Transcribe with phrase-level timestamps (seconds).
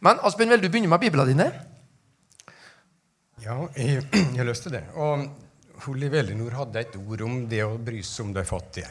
[0.00, 1.46] Men Asbjørn, vil du begynne med Bibelen dine?
[3.44, 4.84] Ja, jeg, jeg har lyst til det.
[4.96, 5.28] Og
[5.96, 8.88] Liv Elinor hadde et ord om det å bry seg om de fattige.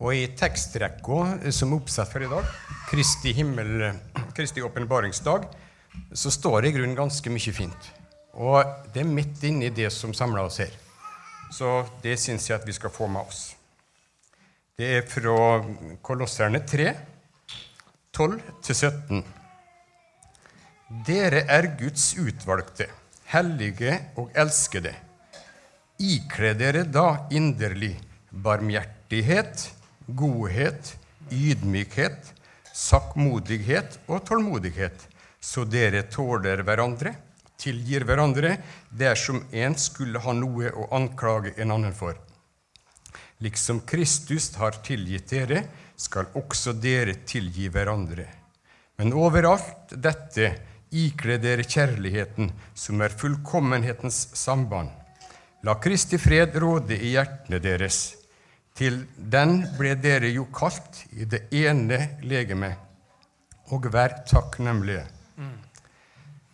[0.00, 2.46] Og i tekstrekka som er oppsatt for i dag,
[2.88, 3.90] Kristi himmel,
[4.36, 5.44] Kristi åpenbaringsdag,
[6.16, 7.90] så står det i grunnen ganske mye fint.
[8.40, 8.64] Og
[8.94, 10.72] det er midt inni det som samler oss her.
[11.52, 13.42] Så det syns jeg at vi skal få med oss.
[14.78, 15.60] Det er fra
[16.00, 16.94] Kolosserne 3,
[18.16, 19.20] 12-17.
[20.90, 22.88] Dere er Guds utvalgte,
[23.30, 24.90] hellige og elskede.
[26.02, 27.92] Ikle dere da inderlig
[28.34, 29.68] barmhjertighet,
[30.18, 30.96] godhet,
[31.30, 32.32] ydmykhet,
[32.74, 35.04] sakkmodighet og tålmodighet,
[35.38, 37.12] så dere tåler hverandre,
[37.54, 38.56] tilgir hverandre
[38.90, 42.18] dersom en skulle ha noe å anklage en annen for.
[43.38, 45.62] Liksom Kristus har tilgitt dere,
[45.94, 48.26] skal også dere tilgi hverandre.
[48.98, 50.50] Men overalt dette
[50.90, 54.90] ikle dere kjærligheten, som er fullkommenhetens samband.
[55.62, 58.16] La Kristi fred råde i hjertene deres.
[58.74, 62.78] Til den ble dere jo kalt i det ene legemet,
[63.70, 65.04] og vær takknemlige.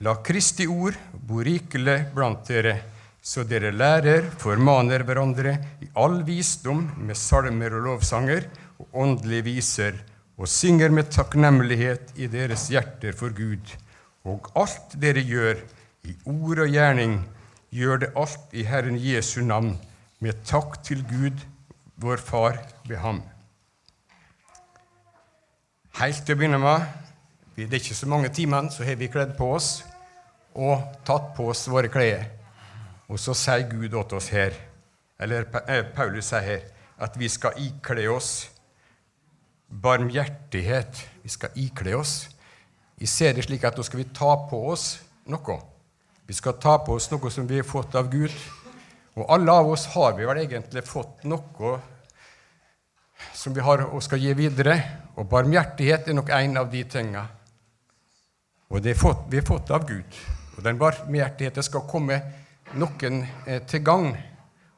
[0.05, 2.75] La Kristi ord bo rikelig blant dere,
[3.23, 8.45] så dere lærer, formaner hverandre i all visdom med salmer og lovsanger
[8.77, 9.97] og åndelige viser,
[10.37, 13.65] og synger med takknemlighet i deres hjerter for Gud.
[14.27, 15.63] Og alt dere gjør,
[16.07, 17.21] i ord og gjerning,
[17.75, 19.77] gjør det alt i Herren Jesu navn,
[20.23, 21.43] med takk til Gud,
[22.01, 23.23] vår Far, ved ham.
[26.01, 26.87] Helt til å begynne med,
[27.57, 29.71] det er ikke så mange timene, så har vi kledd på oss
[30.57, 32.27] og tatt på oss våre klær.
[33.09, 34.57] Og så sier Gud åt oss her,
[35.23, 36.67] eller eh, Paulus sier her,
[36.99, 38.49] at vi skal ikle oss
[39.69, 41.03] barmhjertighet.
[41.23, 42.15] Vi skal ikle oss.
[42.97, 44.87] Vi ser det slik at nå skal vi ta på oss
[45.29, 45.59] noe.
[46.27, 48.33] Vi skal ta på oss noe som vi har fått av Gud.
[49.17, 51.77] Og alle av oss har vi vel egentlig fått noe
[53.37, 54.79] som vi har og skal gi videre.
[55.17, 57.27] Og barmhjertighet er nok en av de tinga.
[58.73, 60.19] Og det fått, vi har fått av Gud.
[60.57, 62.19] Og den barmhjertigheten skal komme
[62.81, 64.11] noen eh, til gang.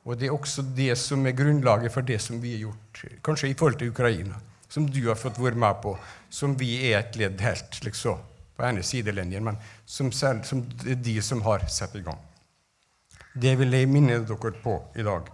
[0.04, 3.50] Og det er også det som er grunnlaget for det som vi har gjort, kanskje
[3.50, 4.38] i forhold til Ukraina.
[4.68, 5.94] Som du har fått være med på,
[6.30, 8.20] som vi er et ledd helt liksom,
[8.56, 12.18] på ene sidelinjen, men som, selv, som de som har satt i gang.
[13.38, 15.30] Det vil jeg minne dere på i dag.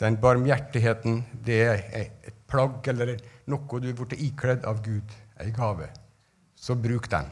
[0.00, 3.16] Den barmhjertigheten, det er et plagg eller
[3.50, 5.90] noe du er blitt ikledd av Gud, ei gave.
[6.56, 7.28] Så bruk den.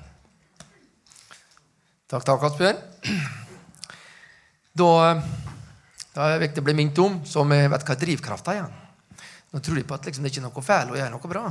[2.11, 2.79] Takk, takk, Asbjørn.
[4.75, 4.91] Da,
[6.15, 8.80] da er det viktig å bli minnet om, som jeg vet hva drivkrafta er.
[9.51, 11.45] Nå tror de på at liksom, det ikke er noe feil å gjøre noe bra,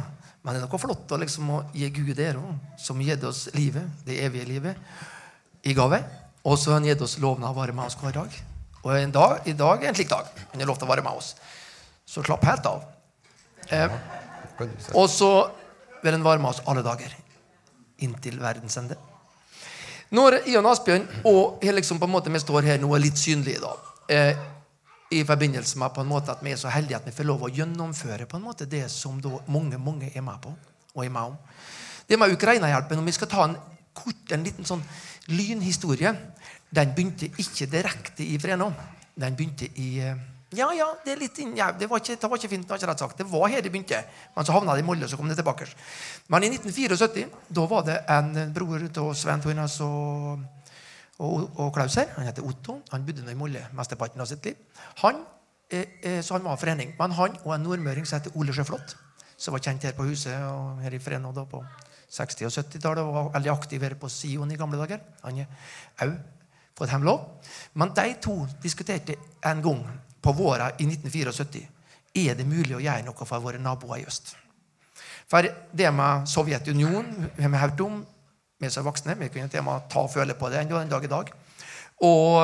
[0.43, 3.25] men det er noe flott å, liksom, å gi Gud det òg, som har gitt
[3.27, 4.77] oss livet, det evige livet,
[5.67, 5.99] i gave.
[6.47, 8.37] Og så har han gitt oss loven å være med oss hver dag.
[8.85, 10.29] Og en dag, i dag er en slik dag.
[10.53, 11.33] Han har lov til å være med oss.
[12.07, 12.85] Så slapp helt av.
[13.67, 13.91] Eh,
[14.95, 15.31] og så
[15.99, 17.11] vil han være med oss alle dager.
[18.07, 18.95] Inntil verdens ende.
[20.15, 23.59] Når Ian Asbjørn og liksom på en måte vi står her nå er litt synlige,
[23.61, 23.75] da,
[24.09, 24.39] eh,
[25.09, 27.47] i forbindelse med på en måte at vi er så heldige at vi får lov
[27.47, 30.53] å gjennomføre på en måte det som da mange mange er med på
[30.95, 31.37] og er med om.
[32.09, 33.55] Det med Ukraina-hjelpen, om vi skal ta en
[33.93, 34.81] kort, en liten sånn
[35.29, 36.15] lynhistorie
[36.69, 38.67] Den begynte ikke direkte i Frenå.
[39.17, 40.17] Den begynte i eh,
[40.53, 42.63] ja, ja, det er litt inn, ja, det, var ikke, det var ikke fint.
[42.65, 43.17] Det var ikke rett sagt.
[43.17, 43.99] Det var her det begynte.
[44.35, 45.67] Men så havna det i Molde, og så kom det tilbake.
[46.33, 47.27] Men i 1974
[47.57, 50.41] da var det en bror av Svein Toinas og,
[51.19, 52.07] og, og, Klaus her.
[52.15, 52.79] Han heter Otto.
[52.93, 54.57] Han bodde i Molde mesteparten av sitt liv.
[55.03, 55.21] Han,
[55.71, 56.95] eh, eh, så han var forening.
[56.99, 58.95] Men han og en nordmøring som heter Ole Sjøflot,
[59.37, 61.63] som var kjent her på huset og her i Frenå da på
[62.09, 65.03] 60- og 70-tallet og var veldig aktiv her på Sion i gamle dager.
[65.23, 66.13] Han er
[66.79, 67.25] på fått hemlov.
[67.73, 69.15] Men de to diskuterte
[69.45, 69.83] en gang
[70.21, 71.67] på våren i 1974
[72.15, 74.33] er det mulig å gjøre noe for våre naboer i øst.
[75.29, 77.99] For det med Sovjetunionen har vi hørt om,
[78.59, 79.15] vi som er voksne.
[79.19, 81.31] Vi kunne til og med ta og føle på det en dag i dag.
[81.99, 82.35] Og,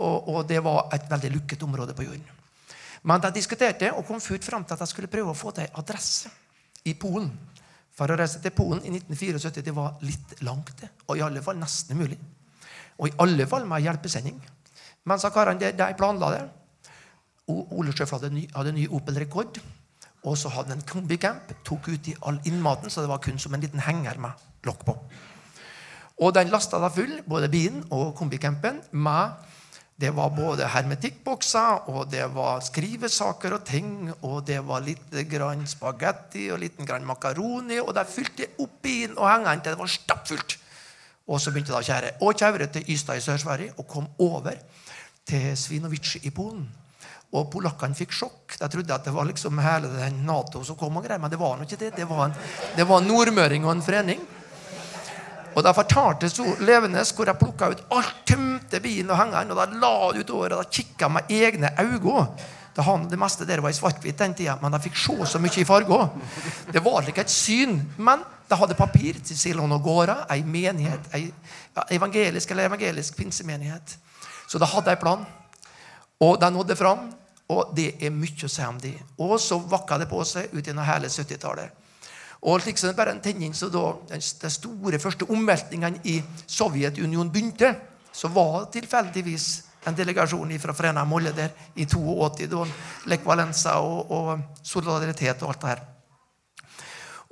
[0.00, 2.24] og, og, det var et veldig lukket område på jorden.
[3.04, 5.68] Men de diskuterte og kom fullt fram til at de skulle prøve å få til
[5.78, 6.30] adresse
[6.88, 7.28] i Polen.
[7.94, 11.60] For å reise til Polen i 1974 det var litt langt, og i alle fall
[11.60, 12.18] nesten umulig.
[12.98, 14.40] Og i alle fall med hjelpesending.
[15.04, 16.42] Men så karene de planla det.
[17.52, 19.60] Ole Sjøf hadde, hadde ny Opel-rekord.
[20.24, 21.52] Og så hadde han en kombicamp.
[21.66, 24.86] Tok ut i all innmaten, så det var kun som en liten henger med lokk
[24.88, 24.96] på.
[26.22, 29.34] Og den lasta da full, både bilen og kombicampen, med
[29.94, 35.62] det var både hermetikkbokser, og det var skrivesaker og ting, og det var litt grann
[35.70, 39.92] spagetti og litt grann makaroni, og de fylte opp bilen og hengeren til det var
[39.94, 40.56] stappfullt.
[41.30, 42.16] Og så begynte å kjære.
[42.26, 44.58] Og kjøre til Ystad i Sør-Sverige og kom over
[45.24, 46.66] til Svinovice i Polen.
[47.34, 48.58] Og polakkene fikk sjokk.
[48.58, 51.40] De trodde at det var liksom hele den Nato som kom, og greier, men det
[51.40, 51.94] var nå ikke det.
[51.96, 52.36] Det var en,
[52.76, 54.20] det var en nordmøring og en frening.
[55.54, 59.60] Og da fortalte så levende hvor jeg plukka ut alt, tømte bilen og hengeren, og
[59.60, 62.26] da la det utover, og da kikka med egne øyne.
[62.74, 65.38] Da han, det meste der var i svart-hvitt den tida, men jeg fikk se så
[65.38, 66.08] mye i farger.
[66.74, 71.06] Det var ikke et syn, men de hadde papir til Silon og Gårda, ei menighet,
[71.14, 71.28] ei
[71.94, 73.94] evangelisk eller evangelisk pinsemenighet.
[74.50, 75.22] Så da hadde jeg plan.
[76.20, 77.12] Og de nådde fram.
[77.52, 78.94] Og det er mye å si om det.
[79.20, 81.83] Og så vakka det på seg ut gjennom hele 70-tallet.
[82.44, 87.74] Og liksom bare en tenning, så da De store første omveltningene i Sovjetunionen begynte,
[88.12, 89.46] så var tilfeldigvis
[89.88, 92.46] en delegasjon fra Frena Molle der i 82.
[92.52, 92.64] Da
[93.10, 95.82] Lech Valenza og, og, solidaritet og alt det her.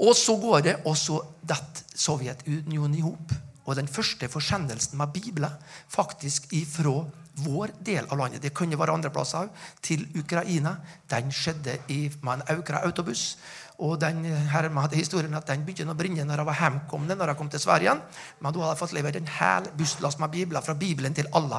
[0.02, 3.34] Og så går det, og så detter Sovjetunionen i hop.
[3.64, 5.50] Og den første forsendelsen med Bibelen
[5.88, 7.04] faktisk ifra
[7.44, 9.48] vår del av landet, det kunne være andre plasser
[9.84, 10.74] til Ukraina,
[11.08, 13.36] den skjedde i, med en Aukra autobuss.
[13.82, 17.32] Og den her med historien at den begynte å brenne når jeg var hjemkommet når
[17.32, 17.96] jeg kom til Sverige.
[18.38, 21.58] Men da hadde jeg fått levert en hel busslast med bibler fra Bibelen til alle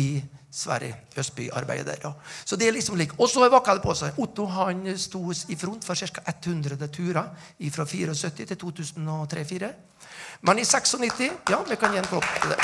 [0.00, 0.08] i
[0.50, 0.96] Sverige.
[1.14, 2.00] Østby-arbeidet der.
[2.02, 2.12] Ja.
[2.44, 3.14] Så det er liksom lik.
[3.18, 4.18] Og så vakka det på seg.
[4.18, 6.24] Otto han sto i front for ca.
[6.32, 7.30] 100 turer
[7.70, 9.70] fra 74 til 2003-2004.
[10.42, 12.58] Men i 96 Ja, vi kan gi en klapp til det.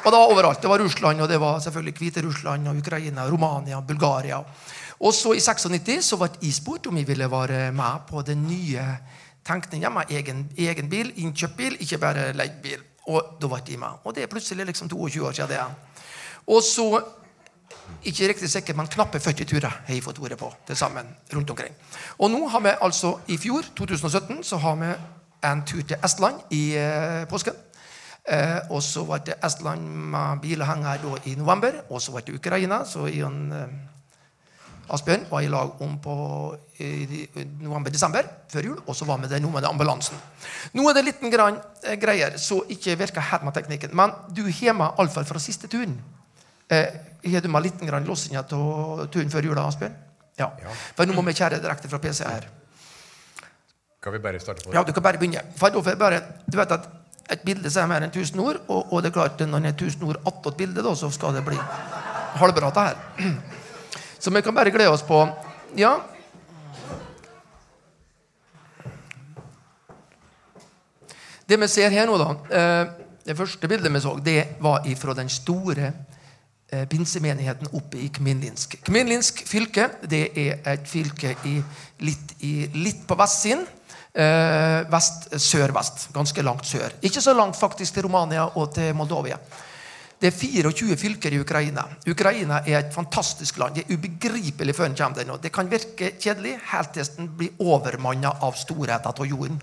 [0.00, 0.62] Og da overalt.
[0.62, 4.42] Det var Russland, og det var selvfølgelig Hviterussland, Ukraina, Romania, Bulgaria.
[5.00, 8.42] Og så i 96 så ble jeg spurt om jeg ville være med på den
[8.48, 8.84] nye
[9.46, 12.82] tenkninga med egen, egen bil, innkjøpt bil, ikke bare leid bil.
[13.08, 14.04] Og da ble jeg med.
[14.04, 15.62] Og det er plutselig liksom 22 år siden det.
[16.46, 17.00] Og så
[18.04, 21.50] ikke riktig sikkert, men knappe 40 turer har jeg fått ordet på til sammen rundt
[21.50, 21.74] omkring.
[22.18, 24.92] Og nå har vi altså i fjor, 2017, så har vi
[25.48, 27.56] en tur til Estland i eh, påsken.
[28.28, 31.80] Eh, og så ble det Estland med bilhenger i november.
[31.90, 32.84] Og så ble det Ukraina.
[32.84, 33.72] Så Ion eh,
[34.90, 36.14] Asbjørn var i lag om på
[37.60, 38.78] november-desember før jul.
[38.86, 40.18] Og så var vi der nå med det ambulansen.
[40.74, 43.94] Nå er det liten grann eh, greier så ikke virker helt med teknikken.
[43.96, 45.98] Men du har med iallfall fra siste turen.
[46.70, 46.86] Eh,
[47.32, 49.94] har du med liten grann låsinga av turen før jula, Asbjørn?
[50.40, 50.48] Ja.
[50.62, 50.74] Ja.
[50.96, 52.48] For nå må vi kjære direkte fra PC her.
[54.00, 54.78] Kan vi bare starte på det?
[54.78, 55.44] Ja, du kan bare begynne.
[55.60, 56.88] For da får jeg bare, du vet at
[57.30, 59.76] et bilde sier mer enn 1000 ord, og, og det er klart når det er
[59.86, 61.58] 1000 ord attåt bildet, da, så skal det bli
[62.40, 63.58] halvbra det her.
[64.20, 65.28] Så vi kan bare glede oss på
[65.76, 66.00] Ja.
[71.46, 72.90] Det vi ser her nå, da eh,
[73.26, 75.92] Det første bildet vi så, det var fra den store
[76.68, 78.76] eh, pinsemenigheten oppe i Kminlinsk.
[78.84, 81.56] Kminlinsk fylke det er et fylke i,
[82.00, 83.66] litt, i, litt på vestsiden.
[84.14, 86.08] Eh, vest, Sør-vest.
[86.12, 86.92] Ganske langt sør.
[87.02, 89.38] Ikke så langt faktisk til Romania og til Moldovia.
[90.20, 91.86] Det er 24 fylker i Ukraina.
[92.08, 93.78] Ukraina er et fantastisk land.
[93.78, 95.38] Det er ubegripelig før en kommer der nå.
[95.40, 99.56] Det kan virke kjedelig helt til den blir overmanna av storheten av jorden.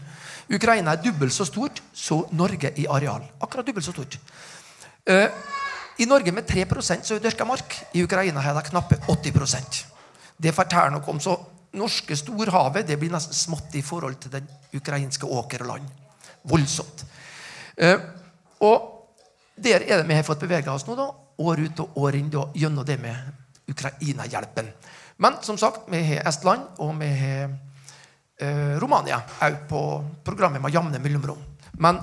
[0.50, 3.22] Ukraina er dobbelt så stort som Norge i areal.
[3.42, 4.18] Akkurat dobbelt så stort.
[5.06, 5.30] Eh,
[6.00, 7.78] I Norge med 3 så er dyrka mark.
[7.94, 9.86] I Ukraina har de knappe 80%
[10.38, 11.38] Det forteller noe om så
[11.74, 15.90] norske storhavet det blir nesten smått i forhold til den ukrainske åker og land.
[16.44, 17.06] Voldsomt.
[17.78, 17.98] Eh,
[18.60, 18.97] og
[19.58, 21.08] der er det vi har fått bevege oss nå, da,
[21.44, 24.70] år ut og år inn, da, gjennom det med Ukraina-hjelpen.
[25.18, 27.50] Men som sagt, vi har Estland, og vi har
[28.40, 29.84] eh, Romania òg på
[30.26, 31.42] programmet med jevne mellomrom.
[31.82, 32.00] Men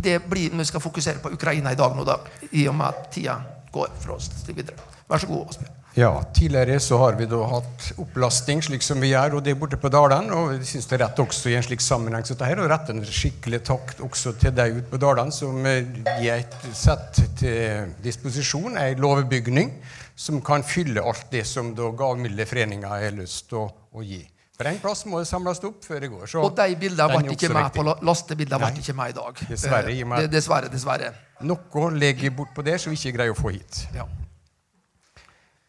[0.00, 2.18] det blir vi skal fokusere på Ukraina i dag, nå da,
[2.52, 3.40] i og med at tida
[3.72, 4.78] går fra oss videre.
[5.08, 5.77] Vær så god, Asbjørn.
[5.94, 9.58] Ja, Tidligere så har vi da hatt opplasting slik som vi gjør, og det er
[9.58, 10.28] borte på Dalen.
[10.30, 12.94] Og jeg synes det er rett også i en slik sammenheng som dette, å rette
[12.94, 15.88] en skikkelig takk også til deg ute på Dalen som eh,
[16.20, 19.72] gir et sett til disposisjon, ei låvebygning,
[20.18, 23.68] som kan fylle alt det som da gavmilde foreninger har lyst til å,
[23.98, 24.22] å gi.
[24.58, 26.30] For en plass må det samles opp før det går.
[26.30, 29.42] Så Og de bildene ble ikke med på lastebildene ble ikke med i dag.
[29.50, 31.12] Dessverre, Eh, Dessverre, dessverre.
[31.46, 33.84] Noe ligger bortpå det som vi ikke greier å få hit.
[33.94, 34.06] Ja.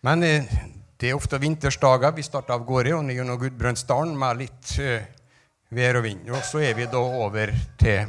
[0.06, 0.48] Men eh,
[1.00, 2.13] det er ofte vintersdager.
[2.15, 5.03] Vi starter av gårde og ned gjennom Gudbrandsdalen med litt eh,
[5.75, 6.29] vær og vind.
[6.32, 8.08] Og så er vi da over til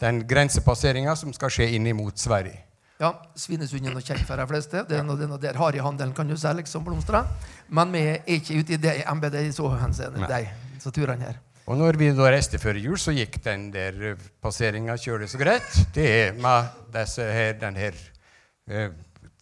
[0.00, 2.62] den grensepasseringa som skal skje inn mot Sverige.
[3.00, 4.84] Ja, Svinesund er noe kjent for de fleste.
[4.88, 7.28] Det er noe, det er noe der harryhandelen kan du si liksom blomstrer.
[7.68, 11.42] Men vi er ikke ute i det embetet i så henseende, de så turene her.
[11.66, 15.40] Og når vi da reiste før jul, så gikk den der eh, passeringa kjølig så
[15.40, 15.80] greit.
[15.96, 17.98] Det er med disse her, den her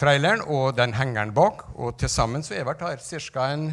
[0.04, 1.64] traileren og den hengeren bak.
[1.75, 3.49] Og til sammen så er har ca.
[3.52, 3.66] en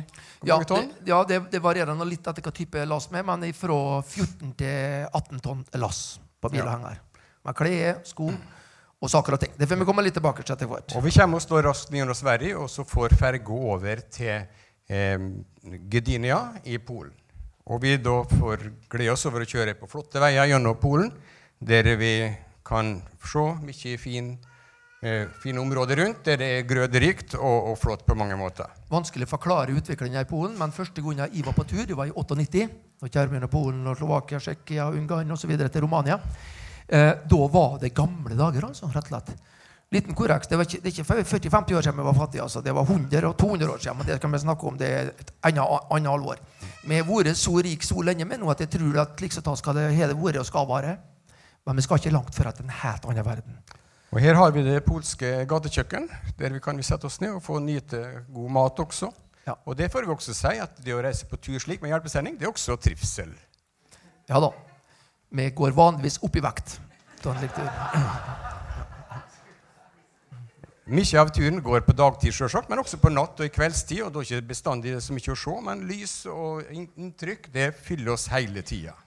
[0.43, 0.89] Ja, mange det, tonn?
[1.05, 5.05] ja det, det varierer nå litt etter hva type lass er, men fra 14 til
[5.11, 6.19] 18 tonn lass.
[6.41, 6.97] på bilhenger.
[7.45, 8.31] Med klær, sko
[9.01, 9.53] og saker og ting.
[9.57, 10.93] Det får vi komme litt tilbake til etter hvert.
[10.97, 14.43] Og vi kommer og står raskt gjennom Sverige, og så får ferga over til
[14.89, 15.23] eh,
[15.89, 17.13] Gdynia i Polen.
[17.65, 21.11] Og vi da får glede oss over å kjøre på flotte veier gjennom Polen,
[21.61, 22.13] der vi
[22.65, 24.35] kan se mye fin,
[25.41, 28.70] fine områder rundt, der det er grøderikt og, og flott på mange måter.
[28.91, 32.10] Vanskelig å forklare utviklingen i Polen, men første gang jeg var på tur, det var
[32.10, 32.67] i 98,
[33.01, 35.55] og kjære mine Polen og Slovakia, Tsjekkia, Ungarn osv.
[35.58, 36.20] til Romania.
[36.86, 39.34] Eh, da var det gamle dager, altså, rett og slett.
[39.91, 40.48] Liten korreks.
[40.48, 42.43] Det, var ikke, ikke 40-50 år siden vi var fattige.
[42.46, 42.62] Altså.
[42.63, 43.98] Det var 100 og 200 år siden.
[43.98, 44.77] Men det kan vi snakke om.
[44.79, 46.39] Det er et annet, annet alvor.
[46.88, 49.75] Vi har vært så rik så lenge med nå at jeg tror at liksom skal
[49.75, 50.96] det hele vært og skal være.
[51.67, 53.60] Men vi skal ikke langt før at en helt annen verden.
[54.12, 57.62] Og her har vi det polske gatekjøkken, der vi kan sette oss ned og få
[57.63, 59.08] nyte god mat også.
[59.48, 59.56] Ja.
[59.65, 62.36] Og det får vi også si at det å reise på tur slik med hjelpesending,
[62.38, 63.32] det er også trivsel.
[64.27, 64.51] Ja da.
[65.32, 66.75] Vi går vanligvis opp i vekt.
[70.91, 74.01] Mye av turen går på dagtid, selvsagt, men også på natt og i kveldstid.
[74.03, 77.70] Og da er det ikke bestandig så mye å se, men lys og inntrykk det
[77.80, 78.98] fyller oss hele tida.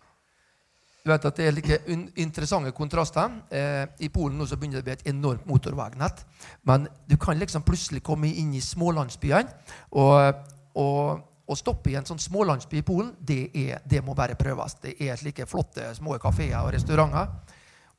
[1.05, 1.77] Du vet at Det er like
[2.17, 3.29] interessante kontraster.
[3.53, 6.23] Eh, I Polen nå så begynner det å bli et enormt motorveinett.
[6.65, 9.53] Men du kan liksom plutselig komme inn i smålandsbyene.
[10.01, 10.41] Og,
[10.81, 14.79] og, og stoppe i en sånn smålandsby i Polen, det, er, det må bare prøves.
[14.81, 17.29] Det er slike flotte små kafeer og restauranter.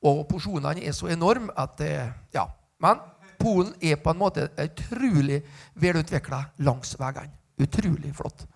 [0.09, 1.95] Og porsjonene er så enorme at det,
[2.33, 2.49] Ja.
[2.81, 3.05] Men
[3.37, 5.43] Polen er på en måte utrolig
[5.77, 7.29] velutvikla langs veiene.
[7.61, 8.47] Utrolig flott.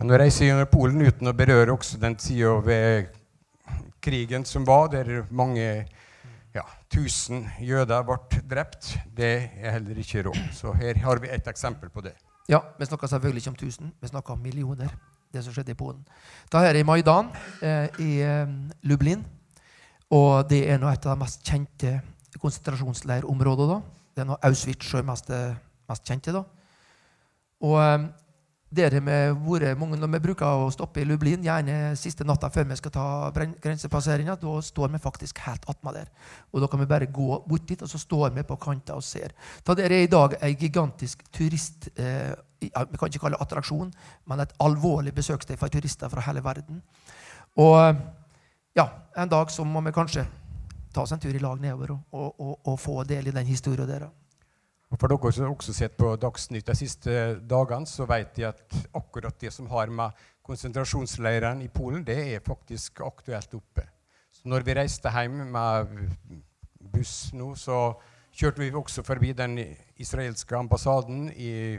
[0.00, 3.20] Men å reise gjennom Polen uten å berøre også den tida ved
[4.04, 5.64] krigen som var, der mange
[6.54, 8.18] ja, tusen jøder ble
[8.50, 10.38] drept, det er heller ikke råd.
[10.54, 12.14] Så her har vi et eksempel på det.
[12.48, 14.92] Ja, Vi snakker selvfølgelig ikke om tusen, vi snakker om millioner.
[15.34, 16.04] det som skjedde i Polen.
[16.52, 17.26] Da er i Maidan
[17.62, 18.46] eh, i eh,
[18.86, 19.24] Lublin.
[20.14, 21.96] Og det er nå et av de mest kjente
[22.38, 23.80] konsentrasjonsleirområdene.
[24.14, 25.56] Det er nå Auschwitz som er mest, eh,
[25.90, 26.30] mest kjente.
[26.36, 26.44] da.
[27.66, 28.06] Og eh,
[28.74, 32.66] der har vi mange når vi bruker å stoppe i Lublin, gjerne siste natta før
[32.70, 34.36] vi skal ta grensepasseringa.
[34.40, 36.10] Da står vi faktisk helt attmed der.
[36.52, 39.04] Og da kan vi bare gå bort dit, og så står vi på kanta og
[39.06, 39.34] ser.
[39.66, 41.90] Da der er i dag ei gigantisk turist...
[41.94, 43.90] Eh, vi kan ikke kalle det attraksjon,
[44.24, 46.78] men et alvorlig besøkssted for turister fra hele verden.
[47.60, 47.76] Og
[48.72, 48.86] ja,
[49.20, 50.24] en dag så må vi kanskje
[50.94, 53.50] ta oss en tur i lag nedover og, og, og, og få del i den
[53.50, 54.06] historien der.
[54.94, 57.12] Og For dere som også sett på Dagsnytt de siste
[57.50, 60.14] dagene, så vet de at akkurat det som har med
[60.46, 63.88] konsentrasjonsleirene i Polen, det er faktisk aktuelt oppe.
[64.30, 65.96] Så når vi reiste hjem med
[66.94, 67.96] buss nå, så
[68.30, 69.58] kjørte vi også forbi den
[69.98, 71.74] israelske ambassaden i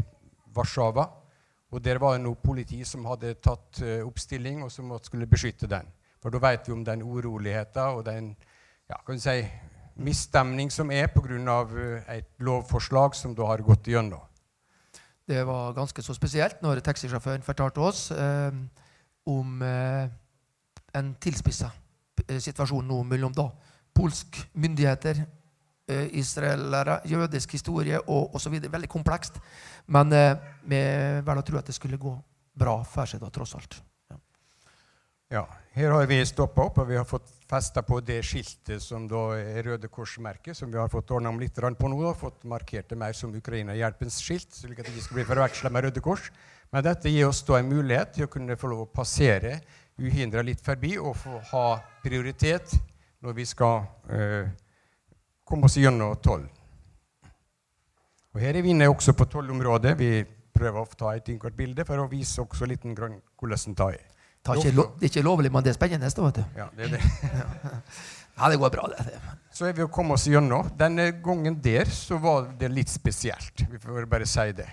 [0.58, 1.08] Warszawa.
[1.72, 5.72] Og der var det noe politi som hadde tatt eh, oppstilling, og som skulle beskytte
[5.72, 5.88] den.
[6.20, 8.34] For da vet vi om den uroligheten og den
[8.90, 9.40] ja, kan du si,
[9.96, 12.04] misstemning som er pga.
[12.08, 14.22] et lovforslag som da har gått igjennom.
[15.28, 18.52] Det var ganske så spesielt når taxisjåføren fortalte oss eh,
[19.26, 20.10] om eh,
[20.94, 21.72] en tilspissa
[22.28, 23.50] eh, situasjon nå mellom da
[23.96, 25.24] polsk myndigheter,
[25.88, 28.60] eh, israelere, jødisk historie og osv.
[28.72, 29.40] Veldig komplekst.
[29.88, 30.82] Men eh, vi
[31.26, 32.14] velger å tro at det skulle gå
[32.56, 33.80] bra for seg, da, tross alt.
[34.12, 34.20] Ja.
[35.32, 39.06] Ja, Her har vi stoppa opp, og vi har fått festa på det skiltet som
[39.10, 42.02] da er Røde Kors-merket, som vi har fått ordna om litt på nå.
[42.02, 45.70] da, fått markert det mer som Ukraina-hjelpens skilt, slik at det ikke skal bli forveksla
[45.70, 46.32] med Røde Kors.
[46.72, 49.60] Men dette gir oss da en mulighet til å kunne få lov å passere
[50.02, 51.66] uhindra litt forbi og få ha
[52.04, 52.74] prioritet
[53.24, 54.50] når vi skal eh,
[55.46, 56.44] komme oss gjennom toll.
[58.36, 59.94] Og Her er vi inne også på tollområdet.
[59.96, 60.26] Vi
[60.56, 64.15] prøver å ta et innkort bilde for å vise også litt hvordan det er.
[64.46, 66.06] Det er ikke lovlig, men det er spennende.
[66.10, 66.44] vet du.
[66.60, 67.02] Ja, det det.
[68.38, 69.14] Ja, det går bra, det.
[69.56, 70.68] Så er vi å komme oss gjennom.
[70.76, 73.64] Denne gangen der så var det litt spesielt.
[73.72, 74.66] Vi får bare si det.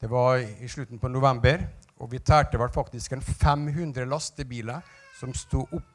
[0.00, 1.60] Det var i slutten på november,
[2.00, 4.80] og vi tærte vel faktisk en 500 lastebiler
[5.20, 5.92] som sto opp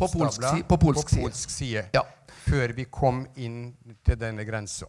[0.00, 2.02] På polsk si- på polsk på polsk side Ja.
[2.48, 3.74] før vi kom inn
[4.04, 4.86] til denne grensa.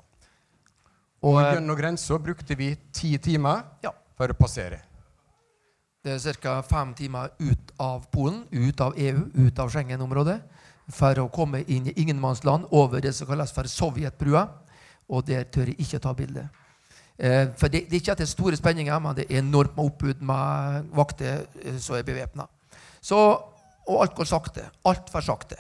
[1.22, 3.92] Og, Og eh, gjennom grensa brukte vi ti timer ja.
[4.18, 4.80] for å passere.
[6.02, 6.62] Det er ca.
[6.66, 10.40] fem timer ut av Polen, ut av EU, ut av Schengen-området,
[10.90, 14.48] for å komme inn i ingenmannsland over det som kalles for Sovjetbrua.
[15.14, 16.48] Og der tør jeg ikke ta bilde.
[17.22, 19.78] Eh, for det, det er ikke at det er store spenninger, men det er enormt
[19.78, 22.48] med oppbud med vakter eh, som er bevæpna.
[23.12, 24.66] Og alt går sakte.
[24.90, 25.60] Altfor sakte.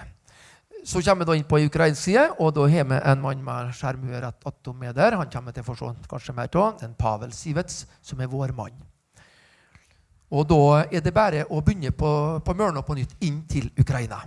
[0.81, 3.75] Så kommer vi da inn på ukrainsk side, og da har vi en mann med
[3.77, 5.19] skjermue rett med der.
[5.21, 6.81] Han kommer til å få se kanskje mer av.
[6.81, 8.74] En Pavel Sivets, som er vår mann.
[10.32, 12.12] Og da er det bare å begynne på,
[12.46, 14.22] på Mørna på nytt inn til Ukraina.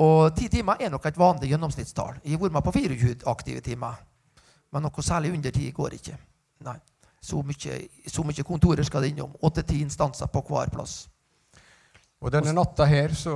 [0.00, 2.22] Og ti timer er nok et vanlig gjennomsnittstall.
[2.24, 3.98] Jeg har vært med på 24 aktive timer.
[4.72, 6.16] Men noe særlig under ti går ikke.
[6.64, 6.78] Nei.
[7.20, 7.76] Så mye,
[8.08, 9.34] så mye kontorer skal det innom.
[9.44, 11.02] Åtte-ti instanser på hver plass.
[12.20, 13.34] Og denne natta her så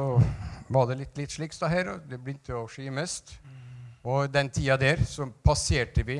[0.72, 3.36] var det litt, litt slik da her, og det begynte å skje mest.
[4.08, 6.18] Og den tida der så passerte vi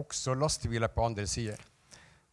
[0.00, 1.69] også lastebiler på andre sider.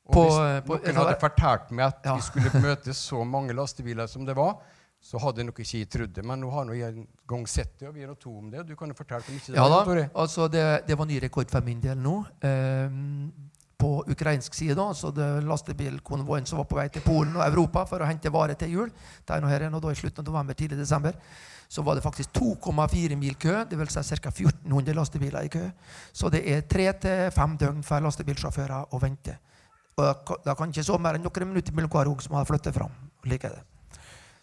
[0.08, 2.16] Og På- hvis eh, på- noen hadde fortalt meg at Ja.
[2.16, 4.58] vi skulle møte så mange lastebiler som det var,
[5.02, 6.24] så hadde nok ikke trodd det.
[6.26, 8.60] Men nå har jeg en gang sett det, og vi er to om det.
[8.64, 11.20] og Du kan jo fortelle om det Ja da, det, altså det, det var ny
[11.22, 12.26] rekord for min del nå.
[12.44, 13.32] Um,
[13.78, 17.84] på ukrainsk side, da, så det lastebilkonvoien som var på vei til Polen og Europa
[17.86, 18.90] for å hente varer til jul,
[19.30, 21.14] der og her og da i slutten av november, tidlig desember,
[21.70, 24.32] så var det faktisk 2,4 mil kø, det vil si ca.
[24.32, 25.66] 1400 lastebiler i kø.
[26.12, 29.38] Så det er tre til fem døgn for lastebilsjåfører å vente.
[29.98, 30.06] Og
[30.46, 32.92] da kan- ikke så mer enn noen minutter mellom hver ung som har flyttet fram.
[33.25, 33.63] Slik er det.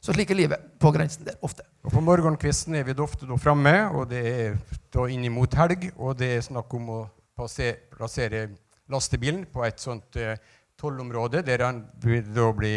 [0.00, 1.62] Så slik er livet på grensen der, ofte.
[1.84, 4.58] Og På morgenkvisten er vi ofte da framme, og det er
[4.92, 5.92] da innimot helg.
[5.96, 8.50] Og det er snakk om å plassere
[8.90, 10.36] lastebilen på et sånt eh,
[10.76, 12.74] tollområde der han vil da bli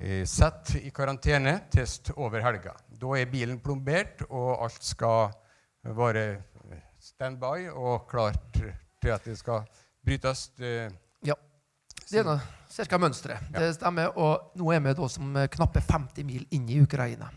[0.00, 2.74] eh, satt i karantene test over helga.
[2.88, 5.30] Da er bilen plombert, og alt skal
[5.84, 6.42] være
[6.98, 8.52] standby og klart
[9.00, 9.66] til at det skal
[10.04, 10.50] brytes.
[10.60, 10.88] eh,
[11.22, 11.34] Ja.
[12.10, 13.48] Det er cirka mønsteret.
[13.52, 13.60] Ja.
[13.60, 14.12] Det stemmer.
[14.18, 17.30] Og nå er vi da som knappe 50 mil inn i Ukraina.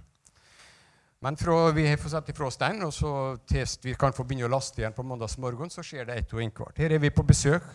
[1.21, 3.11] Men fra vi har fått satt ifra steinen, og så
[3.49, 6.43] til vi kan få begynne å laste igjen på mandagsmorgen, så skjer det ett og
[6.43, 6.77] innkvart.
[6.77, 7.65] Her er vi på besøk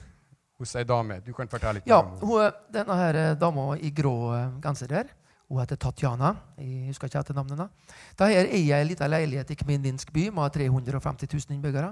[0.60, 1.16] hos ei dame.
[1.26, 2.52] Du kan fortelle litt Ja, om henne.
[2.70, 5.10] denne her dama i grå eh, genser der,
[5.50, 6.36] hun heter Tatjana.
[6.56, 7.66] Jeg husker ikke etter navnene.
[8.14, 11.90] Dette er ei lita leilighet i Kmininsk by med 350 000 innbyggere.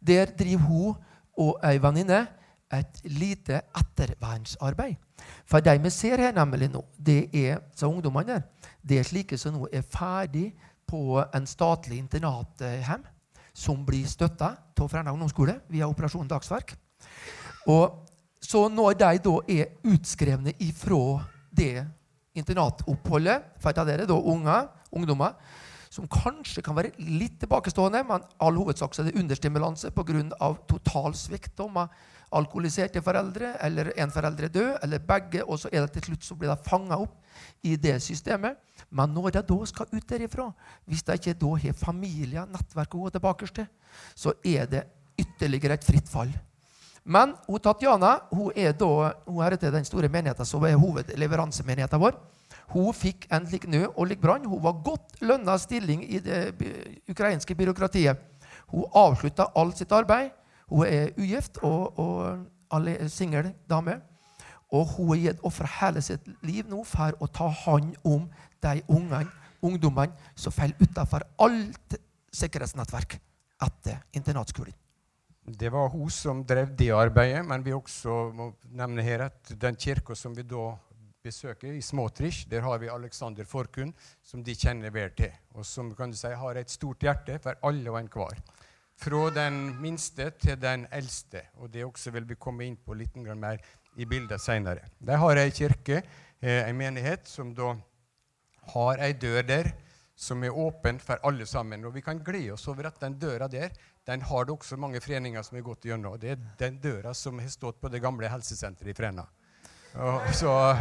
[0.00, 0.94] Der driver hun
[1.36, 2.22] og ei venninne
[2.80, 4.96] et lite ettervernsarbeid.
[5.48, 9.38] For de vi ser her nemlig nå, det er så ungdommene der, det er slike
[9.40, 10.50] som nå er ferdig
[10.88, 13.04] på en statlig internathjem
[13.54, 16.74] som blir støtta av Fræna ungdomsskole via Operasjon Dagsverk.
[17.70, 18.04] Og
[18.44, 21.22] så når de da er utskrevne ifra
[21.54, 21.86] det
[22.36, 25.38] internatoppholdet, for det er da unger, ungdommer,
[25.94, 30.50] som kanskje kan være litt tilbakestående, men all hovedsak er det understimulanse pga.
[30.68, 31.88] total svikt med
[32.34, 36.26] alkoholiserte foreldre, eller en forelder er død, eller begge, og så er det til slutt
[36.26, 37.20] så blir de fanga opp
[37.62, 38.58] i det systemet.
[38.90, 40.48] Men når de da skal ut derifra,
[40.86, 43.70] hvis de ikke da har familie, nettverk å gå tilbake til,
[44.14, 44.84] så er det
[45.20, 46.32] ytterligere et fritt fall.
[47.04, 52.00] Men hun Tatjana hun er da, hun er til den store menigheten som er hovedleveransemenigheten
[52.00, 52.16] vår.
[52.72, 54.46] Hun fikk en lik nød og lik brann.
[54.48, 56.54] Hun var godt lønna stilling i det
[57.10, 58.16] ukrainske byråkratiet.
[58.72, 60.32] Hun avslutta alt sitt arbeid.
[60.70, 64.00] Hun er ugift og, og singel dame.
[64.74, 68.24] Og hun har gitt ofra hele sitt liv nå for å ta hånd om
[68.64, 69.28] de ungene,
[69.64, 71.98] ungdommene som faller utafor alt
[72.34, 73.18] sikkerhetsnettverk
[73.62, 74.74] etter internatskolen.
[75.44, 79.76] Det var hun som drev det arbeidet, men vi også må nevne her at den
[79.76, 80.70] kirka som vi da
[81.24, 83.92] besøker, i Småtrich, der har vi Alexander Forkun,
[84.24, 87.60] som de kjenner vel til, og som kan du si, har et stort hjerte for
[87.64, 88.40] alle og enhver.
[89.04, 93.16] Fra den minste til den eldste, og det også vil vi komme inn på litt
[93.16, 93.60] mer
[93.96, 94.88] i bildet senere.
[94.98, 96.02] De har ei kirke,
[96.40, 97.74] ei en menighet, som da
[98.72, 99.74] har ei dør der
[100.16, 101.84] som er åpen for alle sammen.
[101.84, 103.74] Og vi kan glede oss over at den døra der
[104.06, 106.12] den har det også mange foreninger som har gått gjennom.
[106.12, 109.24] og Det er den døra som har stått på det gamle helsesenteret i Fræna.
[109.94, 110.76] Og Så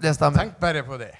[0.00, 0.38] Det stemmer.
[0.38, 1.14] tenk bare på det.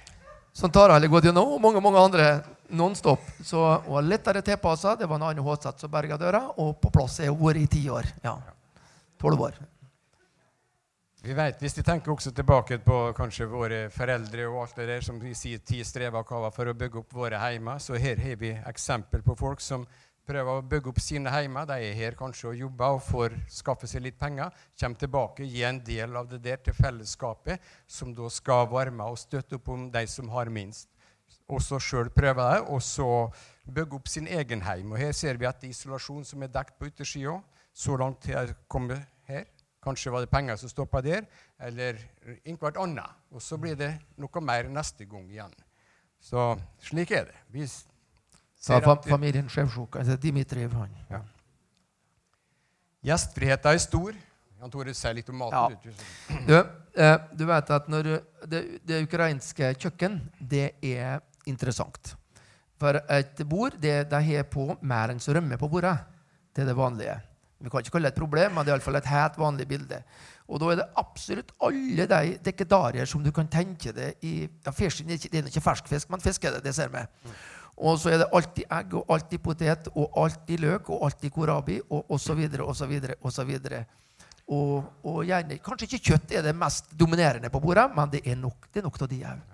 [0.53, 3.19] Som Tara har gått gjennom, og mange mange andre nonstop.
[3.43, 4.95] Så hun har lettere tilpassa.
[4.95, 7.69] Det var en annen HZ som berga døra, og på plass er hun vært i
[7.77, 8.09] ti år.
[8.23, 8.37] Ja.
[9.21, 9.61] Tolv år.
[11.23, 15.05] Vi vet, Hvis vi tenker også tilbake på kanskje våre foreldre og alt det der
[15.05, 18.51] som i sin tid streva for å bygge opp våre heimer, så her har vi
[18.51, 19.87] eksempel på folk som
[20.27, 21.65] prøver å bygge opp sine heimer.
[21.65, 24.51] De er her kanskje og jobber og får skaffe seg litt penger.
[24.79, 29.19] Kommer tilbake, gi en del av det der til fellesskapet, som da skal varme og
[29.19, 30.89] støtte opp om de som har minst.
[31.51, 33.07] Og så sjøl prøve det, og så
[33.67, 34.93] bygge opp sin egen heim.
[34.93, 37.35] Og her ser vi at det er isolasjon som er dekt på yttersida.
[37.73, 39.45] Så langt har jeg kommet her.
[39.83, 41.25] Kanskje var det penger som stoppa der,
[41.59, 41.99] eller
[42.59, 43.19] hvert annet.
[43.31, 45.55] Og så blir det noe mer neste gang igjen.
[46.23, 47.41] Så slik er det.
[47.51, 47.67] Vi
[48.63, 49.97] Sa at familien Sjevsjuk.
[49.99, 50.91] Altså Dimitriv, han.
[51.09, 51.19] Ja.
[53.03, 54.15] gjestfriheten er stor.
[54.61, 55.75] Jan Tore sier litt om maten.
[55.75, 55.81] Ja.
[55.83, 56.47] du.
[56.47, 58.07] Du, eh, vet at når
[58.47, 62.15] det, det ukrainske kjøkken, det er interessant.
[62.81, 65.95] For et bord, det de har på mer enn rømme på bordet.
[66.53, 67.15] Det er det vanlige.
[67.63, 70.01] Vi kan ikke kalle det et problem, men det er iallfall et helt vanlig bilde.
[70.51, 74.73] Og da er det absolutt alle de dekedarier som du kan tenke deg i ja,
[74.75, 77.05] Fisken er det er ikke fersk fisk, men fisk er det, det ser vi.
[77.87, 81.79] Og så er det alltid egg og alltid potet og alltid løk og alltid korabi
[81.87, 82.43] og osv.
[82.67, 82.93] osv.
[83.23, 83.55] osv.
[84.51, 88.35] Og, og gjerne, kanskje ikke kjøtt er det mest dominerende på bordet, men det er
[88.35, 89.53] nok, det er nok av de òg.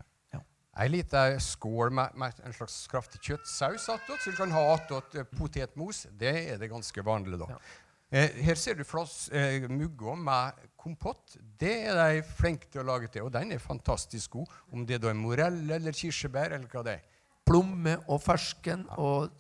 [0.80, 5.16] Ei lita skål med, med, en slags kraftig kjøttsaus attåt, så du kan ha attåt
[5.20, 6.06] eh, potetmos.
[6.16, 7.50] Det er det ganske vanlig, da.
[7.52, 7.58] Ja.
[8.16, 11.36] Eh, her ser du flass, eh, mugger med kompott.
[11.60, 14.56] Det er de flinke til å lage til, og den er fantastisk god.
[14.72, 17.04] Om det da er morell eller kirsebær eller hva det er.
[17.50, 19.36] Plomme og fersken og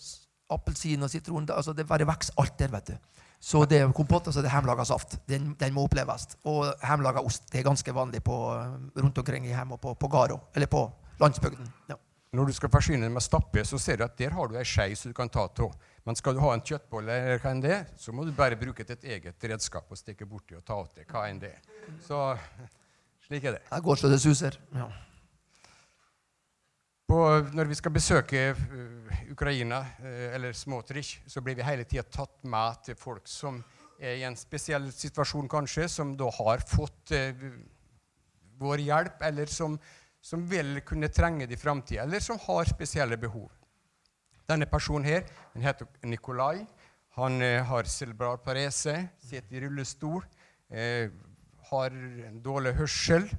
[0.51, 1.45] appelsin og sitron.
[1.45, 2.97] det- Altså det bare vokser alt der, vet du.
[3.39, 5.15] Så det er kompott, altså det er hjemmelaga saft.
[5.25, 6.35] Den, den må oppleves.
[6.43, 7.49] Og hjemmelaga ost.
[7.49, 8.35] Det er ganske vanlig på,
[8.97, 10.41] rundt omkring i hjemmet og på, på Garo.
[10.53, 11.67] Eller på landsbygden.
[11.89, 11.97] Ja.
[12.37, 14.65] Når du skal forsyne deg med stappe, så ser du at der har du ei
[14.67, 15.73] skei som du kan ta av.
[16.05, 18.85] Men skal du ha en kjøttbolle, eller hva enn det så må du bare bruke
[18.85, 21.55] et eget redskap og stikke borti og ta av det, hva enn det.
[22.05, 22.21] Så
[23.25, 23.63] slik er det.
[23.71, 24.59] Det går så det suser.
[24.77, 24.87] Ja.
[27.09, 27.17] På,
[27.57, 32.43] når vi skal besøke eh, Ukraina, eh, eller Smotrich, så blir vi hele tida tatt
[32.45, 33.57] med til folk som
[33.97, 37.33] er i en spesiell situasjon, kanskje, som da har fått eh,
[38.61, 39.79] vår hjelp, eller som,
[40.21, 43.49] som vil kunne trenge det i framtida, eller som har spesielle behov.
[44.49, 46.65] Denne personen her, den heter Nikolai.
[47.19, 50.23] Han eh, har cerebral parese, sitter i rullestol,
[50.69, 51.11] eh,
[51.69, 51.95] har
[52.27, 53.29] en dårlig hørsel.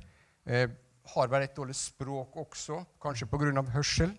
[0.46, 0.68] Eh,
[1.14, 3.62] har vel et dårlig språk også, kanskje pga.
[3.74, 4.12] hørsel.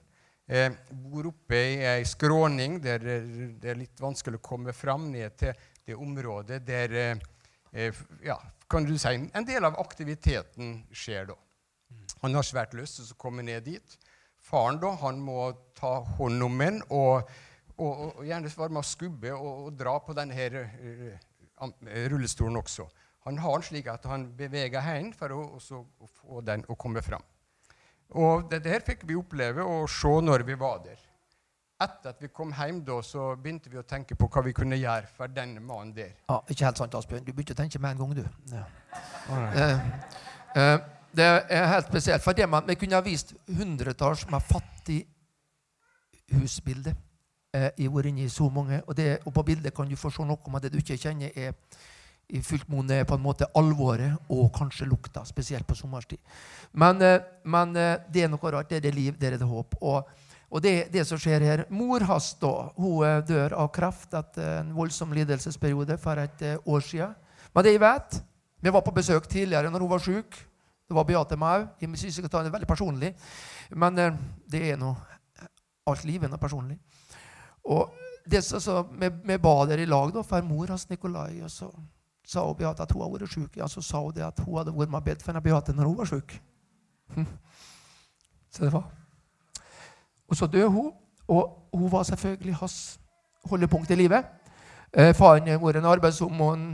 [0.48, 3.28] Eh, bor oppe i ei skråning der eh,
[3.62, 5.54] det er litt vanskelig å komme fram ned til
[5.86, 7.22] det området der eh,
[7.72, 8.36] eh, ja,
[8.68, 11.38] kan du si, en del av aktiviteten skjer da.
[12.22, 13.98] Han har svært lyst til å komme ned dit.
[14.42, 17.30] Faren da, han må ta hånd om en og,
[17.78, 22.08] og, og gjerne være med å skubbe og, og dra på denne her, eh, eh,
[22.12, 22.88] rullestolen også.
[23.28, 26.78] Han har den slik at han beveger hendene for å, også å få den å
[26.80, 27.26] komme fram.
[28.18, 31.00] Og dette her fikk vi oppleve og se når vi var der.
[31.82, 34.78] Etter at vi kom hjem, da, så begynte vi å tenke på hva vi kunne
[34.78, 36.12] gjøre for denne mannen der.
[36.30, 37.24] Ja, ikke helt sant, Asbjørn.
[37.26, 38.26] Du begynte å tenke med en gang, du.
[38.54, 38.66] Ja.
[40.52, 40.76] Eh,
[41.16, 42.24] det er helt spesielt.
[42.24, 46.94] For det man, Vi kunne ha vist hundretalls med fattighusbilder.
[47.54, 49.96] Eh, jeg har vært inne i så mange, og, det, og på bildet kan du
[49.96, 51.54] få se noe om at det du ikke kjenner, er
[52.32, 56.20] i fullt monn på en måte alvoret og kanskje lukta, spesielt på sommerstid.
[56.72, 58.70] Men, eh, men eh, det er noe rart.
[58.70, 59.76] Det er det liv, det er det håp.
[59.82, 60.08] Og,
[60.52, 64.62] og det, det som skjer her Mor hans da, hun eh, dør av kreft etter
[64.62, 67.18] en voldsom lidelsesperiode for et eh, år siden.
[67.52, 68.22] Men det jeg vet
[68.62, 70.38] Vi var på besøk tidligere når hun var syk.
[70.92, 71.68] Det var Beate Mau.
[71.80, 73.14] Jeg synes jeg kan ta det veldig personlig.
[73.72, 74.16] Men eh,
[74.52, 74.96] det er noe
[75.88, 76.76] Alt livet er personlig.
[77.64, 77.94] Og
[78.32, 81.42] det så, så, vi, ba der i lag da, for mor hans Nikolai.
[81.42, 81.70] og så
[82.28, 83.56] sa hun Beate at hun hadde vært syk.
[83.58, 85.74] Ja, så sa hun det at hun hadde vært med og bedt for henne Beate
[85.74, 86.36] når hun var syk.
[88.52, 88.92] Så det var.
[90.28, 90.92] Og så døde hun,
[91.28, 93.00] og hun var selvfølgelig hans
[93.46, 94.28] holdepunkt i livet.
[94.94, 96.68] Eh, faren har vært en arbeidsom og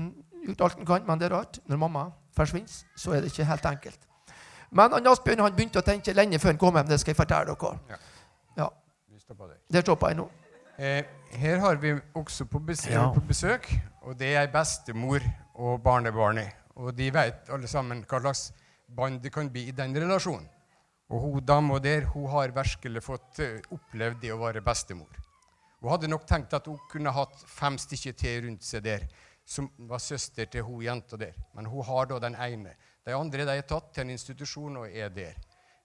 [0.48, 1.60] gjort alt han kan, men det er rart.
[1.70, 4.07] Når mamma forsvinner, så er det ikke helt enkelt.
[4.72, 6.88] Men han Asbjørn han begynte å tenke lenge før han kom hjem.
[6.90, 7.80] Det skal jeg fortelle dere.
[7.90, 7.98] Ja.
[8.58, 8.70] Ja,
[9.10, 9.82] Vi stopper der.
[9.82, 10.30] Stopper jeg nå.
[10.78, 11.04] Eh,
[11.40, 13.08] her har vi også på besøk, Ja.
[13.14, 13.70] på besøk,
[14.04, 15.22] og det er ei bestemor
[15.56, 16.54] og barnebarnet.
[16.76, 18.52] Og de vet alle sammen hva slags
[18.88, 20.48] bånd det kan bli i den relasjonen.
[21.10, 25.08] Og hun dama der hun har virkelig fått eh, opplevd det å være bestemor.
[25.82, 29.08] Hun hadde nok tenkt at hun kunne hatt fem stykker til rundt seg der,
[29.46, 31.34] som var søster til hun jenta der.
[31.56, 32.76] Men hun har da den ene.
[33.08, 35.36] De andre de er tatt til en institusjon og er der.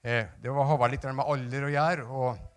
[0.02, 2.06] Eh, det har vel litt med alder å gjøre.
[2.10, 2.48] og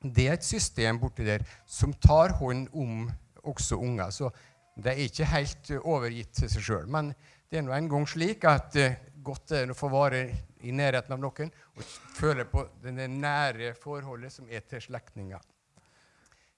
[0.00, 3.04] det er et system borti der som tar hånd om
[3.44, 4.10] også unger.
[4.10, 4.30] Så
[4.74, 6.88] det er ikke helt eh, overgitt til seg sjøl.
[6.90, 7.12] Men
[7.50, 10.24] det er nå en gang slik at uh, godt er å få være
[10.64, 15.40] i nærheten av noen og føle på det nære forholdet som er til slektninger.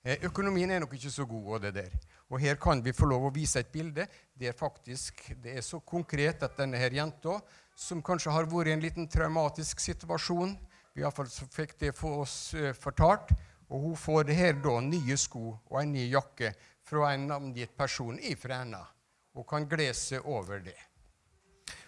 [0.05, 1.97] Eh, Økonomien er nok ikke så god, og det der.
[2.33, 4.07] Og her kan vi få lov å vise et bilde.
[4.43, 7.37] Det er faktisk det er så konkret at denne her jenta,
[7.79, 10.57] som kanskje har vært i en liten traumatisk situasjon
[10.97, 13.31] I hvert fall så fikk det for oss eh, fortalt.
[13.71, 16.51] Og hun får det her da nye sko og en ny jakke
[16.85, 18.83] fra en navngitt person i Fræna.
[19.39, 20.77] Og kan glede seg over det.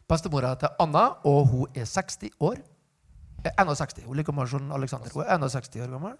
[0.08, 2.62] Bestemora heter Anna, og hun er 60 år.
[3.44, 4.06] Eh, 61.
[4.06, 5.10] Hun er like som Alexander.
[5.12, 6.16] Hun er 61 år gammel.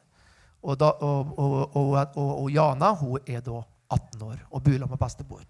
[0.63, 5.45] Og, da, og, og, og, Jana hun er da 18 år og bor med bestemor.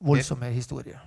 [0.00, 0.98] Voldsomme historier.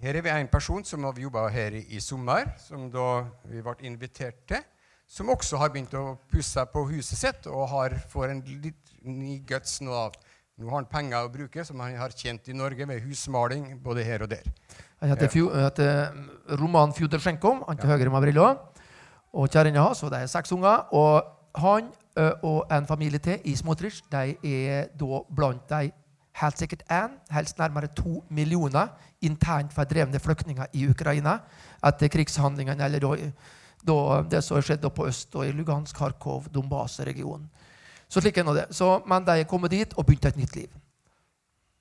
[0.00, 3.74] Her er vi en person som har jobba her i, sommer, som da vi ble
[3.88, 4.62] invitert til.
[5.08, 9.38] Som også har begynt å pusse på huset sitt og har, får en litt ny
[9.48, 9.92] guts nå.
[9.92, 10.16] av.
[10.58, 14.04] Nå har han penger å bruke som han har tjent i Norge ved husmaling både
[14.04, 14.44] her og der.
[15.00, 17.54] Han heter, Fju- han heter Roman Fjodortsjenko.
[17.68, 18.58] Han til høyre med briller.
[19.32, 20.88] Og kjerringa hans, og de er seks unger.
[20.92, 24.02] Og han eh, og en familie til i Smotrich.
[24.10, 25.92] De er da blant de
[26.40, 28.92] helt sikkert én, helst nærmere to millioner
[29.24, 31.38] internt fordrevne flyktninger i Ukraina
[31.84, 33.30] etter krigshandlingene, eller da,
[33.86, 37.48] da det som skjedde på øst og i Lugansk, Kharkov, Donbas-regionen.
[38.08, 38.68] Så slik er nå det.
[38.72, 40.76] Så, men de er kommet dit og begynt et nytt liv.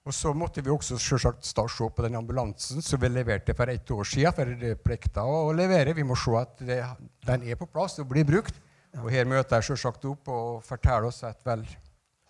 [0.07, 3.91] Og så måtte vi også selvsagt se på den ambulansen som vi leverte for ett
[3.91, 4.35] år siden.
[4.35, 5.95] For det plikta å levere.
[5.95, 6.79] Vi må se at det,
[7.27, 8.55] den er på plass og blir brukt.
[9.01, 11.65] Og her møter jeg selvsagt opp og forteller oss at vel,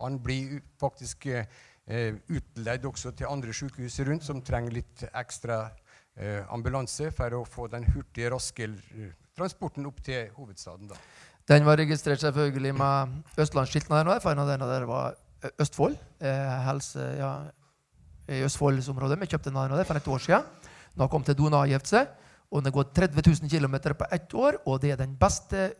[0.01, 1.45] han blir faktisk eh,
[1.87, 5.61] utleid også til andre sykehus rundt som trenger litt ekstra
[6.17, 10.89] eh, ambulanse for å få den hurtige, raske eh, transporten opp til hovedstaden.
[10.91, 10.99] da.
[11.47, 15.15] Den var registrert selvfølgelig med østlandsskiltene der, for en av denne var
[15.61, 15.95] Østfold.
[16.19, 17.31] Eh, helse, ja,
[18.27, 19.19] i Østfoldsområdet.
[19.21, 20.47] Vi kjøpte den for et år siden.
[20.97, 22.07] Nå kom til Dunajevce.
[22.51, 25.73] Og den har gått 30 000 km på ett år, og det er den beste,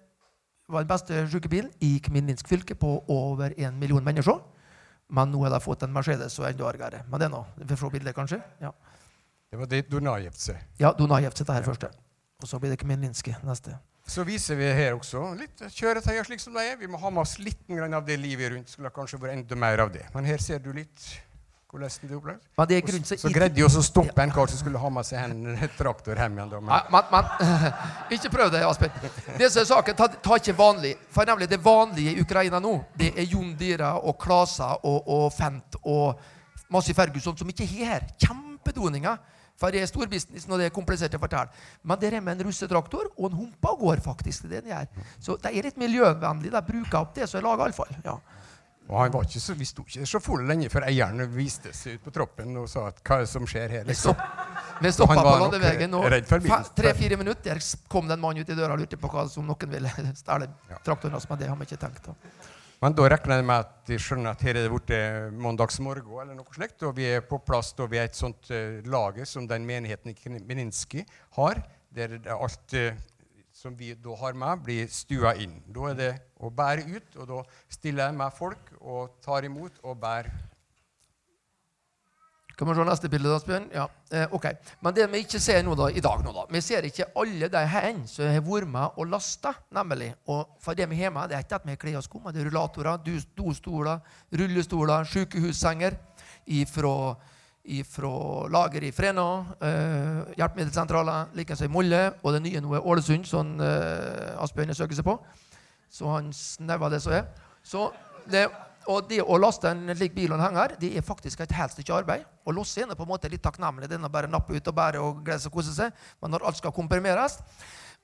[0.68, 4.42] var den beste sykebilen i Kminninsk fylke på over en million mennesker.
[5.10, 7.04] Men nå har de fått en Mercedes og enda argere.
[7.08, 7.44] Men det er nå.
[7.64, 8.42] Vi får bildet, kanskje.
[8.62, 8.74] Ja,
[9.52, 10.58] Det var det Dunajevce.
[10.80, 11.90] ja Dunajevce det her første.
[12.42, 13.78] Og så blir det Khmelnytske neste.
[14.08, 16.78] Så viser vi her også litt kjøretøyer slik som de er.
[16.80, 18.70] Vi må ha med oss litt av det livet rundt.
[18.70, 20.06] Skulle kanskje vært enda mer av det.
[20.14, 21.08] Men her ser du litt
[21.78, 24.82] hvordan det Og Så, til så greide de også å stoppe en kar som skulle
[24.82, 26.56] ha med seg en traktor hjem igjen.
[26.68, 27.30] Men, men
[28.18, 28.92] ikke prøv det, Aspen.
[29.38, 30.96] Det som er saken, ta, ta ikke vanlig.
[31.14, 35.32] For nemlig det vanlige i Ukraina nå, det er Jon Dyra og Klasa og, og
[35.36, 36.20] Fent og
[36.74, 38.08] Massi Ferguson som ikke er her.
[38.20, 39.18] Kjempedoninger.
[39.58, 41.50] For det er storbusiness når det er komplisert å fortelle.
[41.82, 44.46] Men det er med en russetraktor, og en humpa går faktisk.
[44.46, 44.90] det den gjør.
[45.20, 46.54] Så de er litt miljøvennlige.
[46.54, 47.96] De bruker opp det som er laga, iallfall.
[48.06, 48.20] Ja.
[48.88, 51.98] Og han var ikke så, Vi sto ikke så fulle lenge før eieren viste seg
[51.98, 53.88] ut på troppen og sa at hva er det som skjer her.
[53.88, 54.16] Liksom.
[54.82, 56.06] vi stoppa på landeveien, og
[56.78, 57.60] tre-fire minutter
[57.92, 60.48] kom det en mann ut i døra og lurte på hva som noen ville stjele
[60.72, 60.80] Ja.
[60.86, 62.08] traktoren hans, men det har vi ikke tenkt.
[62.08, 62.16] da.
[62.82, 64.92] Men da regner jeg med at de skjønner at her er det blitt
[65.42, 68.78] mandagsmorgen eller noe slikt, og vi er på plass da vi er et sånt uh,
[68.86, 71.02] lager som den menigheten i Kniminski
[71.40, 71.64] har,
[71.98, 72.94] der alt eh,
[73.58, 75.56] som vi da har med, blir stua inn.
[75.74, 77.40] Da er det å bære ut, og da
[77.74, 80.30] stiller jeg med folk og tar imot og bærer.
[82.58, 83.68] Kan vi se neste bilde, Asbjørn?
[83.74, 84.46] Ja, eh, ok.
[84.82, 87.50] Men det vi ikke ser nå da, i dag, nå da, vi ser ikke alle
[87.54, 90.08] de her som har vært med og lasta, nemlig.
[90.26, 92.22] Og for det vi har med, det er ikke at vi har klær og sko,
[92.24, 92.98] men det er rullatorer,
[93.38, 94.02] dostoler,
[94.42, 95.98] rullestoler, sykehussenger
[96.58, 96.96] ifra,
[97.68, 99.26] ifra lager i Frena,
[99.62, 104.98] eh, hjelpemiddelsentraler, likeså i Molle, og det nye nå er Ålesund, som eh, Asbjørn søker
[104.98, 105.18] seg på.
[105.92, 107.28] Så han snevver det som er.
[107.64, 107.90] Så
[108.32, 108.46] det,
[108.88, 111.76] og det å laste en slik bil og en henger, det er faktisk et helt
[111.76, 112.24] stykke arbeid.
[112.48, 113.90] Å losse er på en måte litt takknemlig.
[113.92, 116.08] Det er bare nappe ut og bære og glede seg og kose seg.
[116.24, 117.42] Men når alt skal komprimeres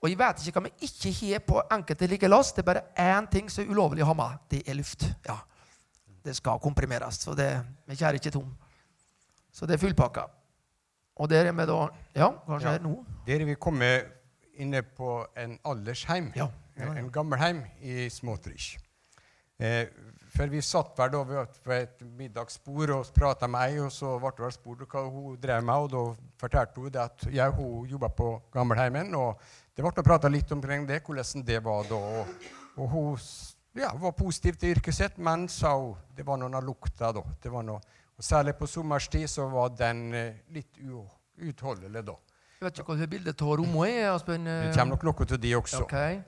[0.04, 2.58] Og jeg vet ikke hva vi ikke har på enkelte like last.
[2.58, 4.42] Det er bare én ting som er ulovlig å ha med.
[4.52, 5.06] Det er luft.
[5.24, 5.38] Ja.
[6.24, 7.22] Det skal komprimeres.
[7.24, 7.48] Så det,
[7.88, 8.50] vi kjærer ikke tom.
[9.54, 10.26] Så det er fullpakka.
[11.22, 11.80] Og der er vi da
[12.16, 12.72] Ja, kanskje Ja.
[12.78, 13.06] her nå?
[13.28, 14.06] Der er vi kommet
[14.58, 18.78] inne på en aldersheim, Ja, ja, en gammelheim i Småtrich.
[19.60, 19.86] Eh,
[20.36, 24.32] for vi satt vel da ved et middagsbord og prata med ei, og så ble
[24.46, 28.08] det spurt hva hun drev med, og da fortalte hun det at jeg, hun jobba
[28.08, 29.14] på gammelheimen.
[29.16, 29.40] og
[29.76, 31.96] Det ble prata litt omkring det, hvordan det var da.
[31.96, 32.28] Og,
[32.78, 33.18] og hun
[33.76, 37.22] ja, var positiv til yrket sitt, men sa hun det var noen av lukta da.
[37.42, 37.80] Det var noe,
[38.24, 42.16] Særlig på sommerstid så var den eh, litt uutholdelig da.
[42.60, 44.14] Jeg vet ikke hva bildet av Romo er.
[44.14, 44.48] Aspen.
[44.48, 45.82] Det kommer nok noe til de også.
[45.84, 46.22] Okay.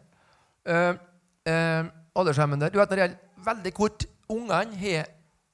[0.67, 0.97] Uh,
[1.47, 1.93] uh.
[2.15, 5.10] Du vet, når det gjelder veldig kort Ungene har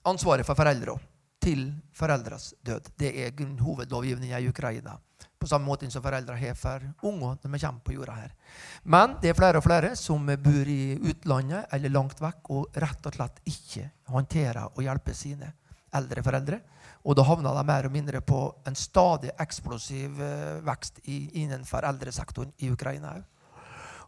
[0.08, 1.02] ansvaret for foreldrene
[1.42, 2.92] til foreldres død.
[2.98, 4.98] Det er hovedlovgivningen i Ukraina.
[5.42, 8.36] På samme måte som foreldre har for unger når vi kommer på jorda her.
[8.84, 13.10] Men det er flere og flere som bor i utlandet eller langt vekk og rett
[13.10, 15.50] og slett ikke håndterer og hjelper sine
[15.98, 16.60] eldre foreldre.
[17.02, 21.88] Og da havner de mer og mindre på en stadig eksplosiv eh, vekst i, innenfor
[21.90, 23.16] eldresektoren i Ukraina.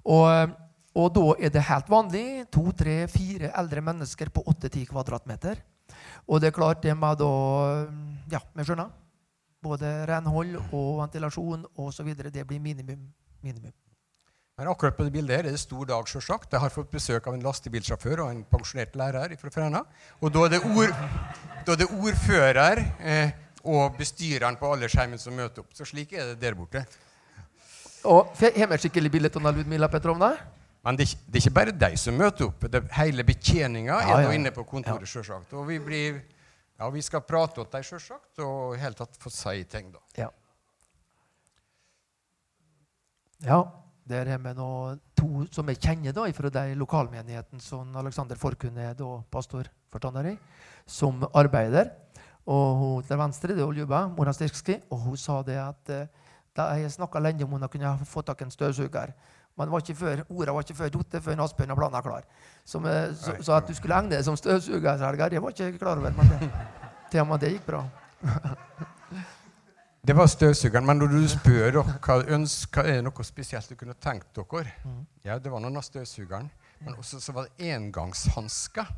[0.04, 0.48] Og, eh,
[1.02, 5.64] og da er det helt vanlig to, tre, fire eldre mennesker på 8-10 kvadratmeter.
[6.30, 7.32] Og det er klart det med da
[8.32, 8.94] Ja, vi skjønner.
[9.64, 12.14] Både renhold og ventilasjon osv.
[12.16, 13.08] Det blir minimum.
[13.42, 13.74] minimum.
[14.58, 16.52] Men akkurat på det bildet her er det stor dag, sjølsagt.
[16.54, 19.82] Jeg har fått besøk av en lastebilsjåfør og en pensjonert lærer fra Fræna.
[20.22, 20.94] Og da er det, ord,
[21.66, 23.32] da er det ordfører eh,
[23.66, 25.74] og bestyreren på aldersheimen som møter opp.
[25.74, 26.86] Så slik er det der borte.
[28.06, 30.36] Og Har vi skikkelig bilde av Ludmila Petrovna?
[30.86, 32.66] Men det er, ikke- det er ikke bare de som møter opp.
[32.70, 34.28] Det, hele betjeninga Ja, er ja.
[34.28, 35.54] nå inne på kontoret, sjølsagt.
[35.54, 36.22] Og vi, blir,
[36.78, 40.00] ja, vi skal prate med dem, sjølsagt, og i hele tatt få si ting, da.
[40.18, 40.30] Ja.
[43.48, 43.64] Ja.
[44.10, 44.70] Der er vi nå
[45.16, 50.38] to som jeg kjenner da, fra de lokalmenigheten som Alexander Forkun er da pastorforstander i,
[50.86, 51.94] som arbeider.
[52.44, 56.10] Og hun til venstre det er Oljuba, Mona Stirski, og hun sa det at eh,
[56.54, 59.14] da jeg snakka lenge om hun kunne få tak i en støvsuger.
[59.58, 62.28] Men var ikke før, ordet var ikke før ute før Asbjørn og planen er klar.
[62.66, 65.80] Så, eh, så, så, at du skulle egne deg som støvsuger, det var ikke jeg
[65.80, 66.12] klar over.
[66.12, 66.52] Men det,
[67.46, 67.86] det gikk bra.
[70.08, 70.86] Det var støvsugeren.
[70.86, 74.74] Men når du spør hva, ønsker, er det noe spesielt du kunne tenkt dere
[75.24, 76.50] Ja, det var noen av støvsugeren.
[76.84, 78.90] Men også så var det engangshansker.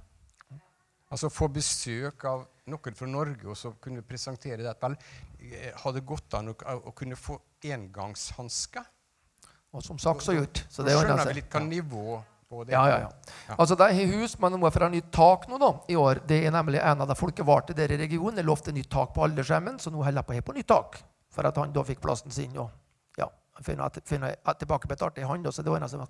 [1.13, 4.73] Altså få besøk av noen fra Norge og så kunne presentere det.
[4.81, 4.97] Vel,
[5.45, 8.89] eh, hadde gått an å, å kunne få engangshansker.
[9.77, 10.63] Og som sagt så gjort.
[10.71, 12.17] Så ordner skjønner vi litt hva nivå
[12.49, 13.55] Ja, ja, ja.
[13.57, 16.21] Altså, De har hus, men de må få nytt tak nå da, i år.
[16.27, 18.35] Det er nemlig en av de folkevalgte der i regionen.
[18.35, 20.99] det lovte nytt tak på alderskjermen, så nå holder jeg på å på nytt tak.
[21.33, 22.57] For at han da fikk plassen sin.
[22.57, 22.69] og
[23.17, 23.27] ja,
[23.61, 26.05] finner, finner tilbakebetalt i han, så det ordner seg.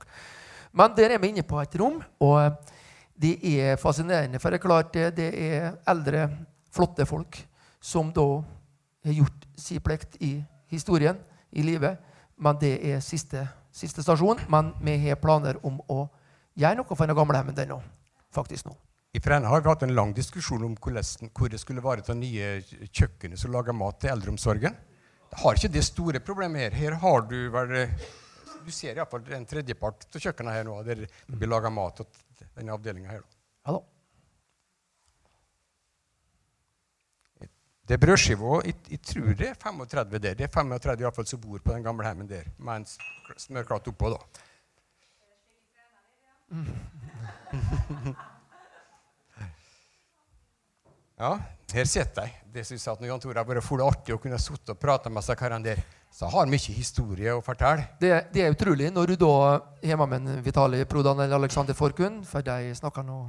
[0.72, 2.52] Men der er vi inne på et rom, og eh,
[3.16, 4.40] det er fascinerende.
[4.40, 6.28] For det er klart, det, det er eldre,
[6.76, 7.40] flotte folk
[7.80, 8.44] som da
[9.06, 11.18] har gjort sin plikt i historien,
[11.52, 11.96] i livet.
[12.36, 14.42] Men det er siste, siste stasjon.
[14.52, 16.04] Men vi har planer om å
[16.56, 17.80] gjøre noe for den gamlehjemmen den nå.
[18.36, 18.76] Faktisk nå.
[19.16, 22.50] I Fræna har vi hatt en lang diskusjon om hvor det skulle være til nye
[22.92, 24.76] kjøkkenet som lager mat til eldreomsorgen.
[25.32, 26.76] Det har ikke det store problemet her.
[26.80, 27.76] Her har du vel
[28.66, 32.48] Du ser iallfall en tredjepart av kjøkkenet her nå, der det blir laga mat til
[32.58, 33.22] denne avdelinga her.
[33.22, 33.78] Da.
[37.86, 38.62] Det er brødskiva.
[38.66, 40.34] Jeg, jeg tror det er 35 der.
[40.34, 42.88] Det er 35 i hvert fall som bor på den gamle heimen der, med en
[43.38, 44.45] smørklatt oppå, da.
[51.16, 51.38] Ja,
[51.72, 52.34] her sitter jeg.
[52.52, 55.08] Det syns jeg at Jan Tore har vært full artig å kunne sitte og prate
[55.12, 55.80] med seg karene der,
[56.12, 57.86] så har mye historie å fortelle.
[58.02, 59.36] Det, det er utrolig når du da
[59.84, 63.22] hjemme med en Vitali Prodan eller Alexander Forkun, for de snakker nå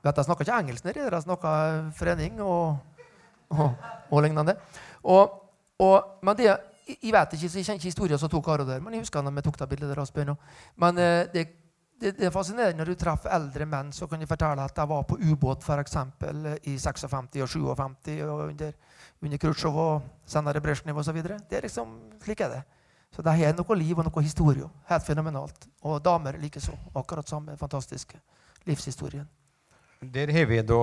[0.00, 2.80] vet, De snakker ikke engelsk nedi de snakker forening og,
[3.52, 4.56] og, og lignende.
[5.04, 5.40] Og,
[6.24, 8.80] men det jeg jeg vet ikke, så jeg kjenner ikke historien som to karer der,
[8.84, 10.34] men jeg husker når vi tok det bildet der.
[10.76, 10.98] Men
[11.32, 11.44] det,
[12.00, 14.86] det, det er fascinerende når du treffer eldre menn som kan de fortelle at de
[14.90, 18.72] var på ubåt for eksempel, i 56 og 57 og under,
[19.22, 21.20] under Khrusjtsjov og senere Brezjnev osv.
[21.22, 22.62] Det liksom, slik er det.
[23.14, 24.66] Så det har noe liv og noe historie.
[24.90, 25.68] Helt fenomenalt.
[25.86, 26.74] Og damer likeså.
[26.98, 28.18] Akkurat samme fantastiske
[28.66, 29.28] livshistorien.
[30.02, 30.80] Der har vi da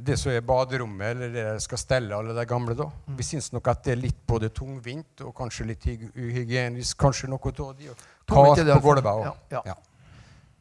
[0.00, 2.76] det som er baderommet, eller det jeg skal stelle alle de gamle.
[2.76, 2.86] da.
[3.16, 6.98] Vi syns nok at det er litt både tungvint og kanskje litt uhygienisk.
[7.00, 7.90] Kanskje noe av de.
[7.90, 9.10] og kast Kas på gulvet.
[9.24, 9.76] Ja, Ja, ja.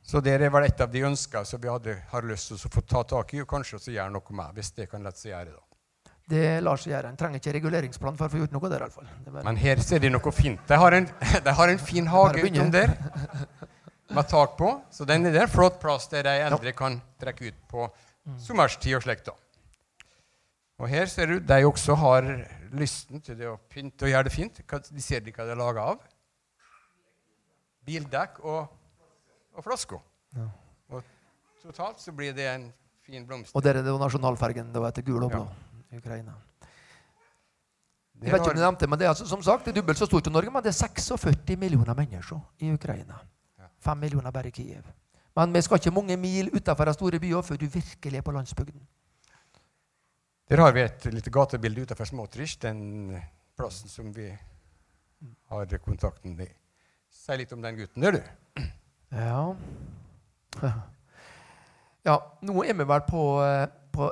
[0.10, 2.82] Så det var et av de ønskene som vi hadde, har lyst til å få
[2.82, 5.52] ta tak i, og kanskje også gjøre noe med, hvis det kan la seg gjøre.
[5.54, 6.14] da.
[6.30, 7.10] Det lar seg gjøre.
[7.14, 8.80] En trenger ikke reguleringsplan for å få gjort noe der.
[8.80, 9.06] i alle fall.
[9.20, 10.60] Det er bare- Men her ser de noe fint.
[10.68, 11.06] De har en,
[11.46, 12.96] de har en fin hage under utom der,
[14.18, 14.72] med tak på.
[14.92, 17.90] Så den er en flott plass der de eldre kan trekke ut på
[18.48, 19.30] sommerstid og slikt.
[20.80, 22.24] Og her ser du de også har
[22.74, 24.62] lysten til det å pynte og gjøre det fint.
[24.90, 26.00] De ser de hva de er laga av?
[27.86, 28.68] Bildekk og,
[29.60, 30.04] og flasker.
[30.90, 31.04] Og
[31.64, 32.70] totalt så blir det en
[33.06, 33.56] fin blomst.
[33.56, 35.44] Og der er det jo nasjonalfargen da etter gul og blå
[35.92, 36.36] i Ukraina.
[38.20, 39.98] Jeg vet ikke om du nevnte, men Det er altså, som sagt, det er dobbelt
[39.98, 43.20] så stort som Norge, men det er 46 millioner mennesker i Ukraina.
[43.60, 43.70] Ja.
[43.80, 44.84] 5 millioner bare i Kiev.
[45.36, 48.32] Men vi skal ikke mange mil utenfor de store byer før du virkelig er på
[48.36, 48.82] landsbygden.
[50.50, 53.22] Der har vi et lite gatebilde utenfor Småtrich, den
[53.56, 54.28] plassen som vi
[55.50, 56.52] har kontakten med.
[57.10, 58.22] Si litt om den gutten der, du.
[59.10, 59.56] Ja.
[62.10, 64.12] ja, nå er vi vel på, eh, på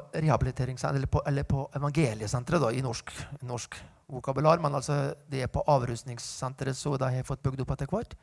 [1.12, 4.60] på, eller på evangeliesenteret da, i norsk, norsk vokabular.
[4.60, 8.16] Men altså, det er på avrusningssenteret, så de har fått bygd opp etter hvert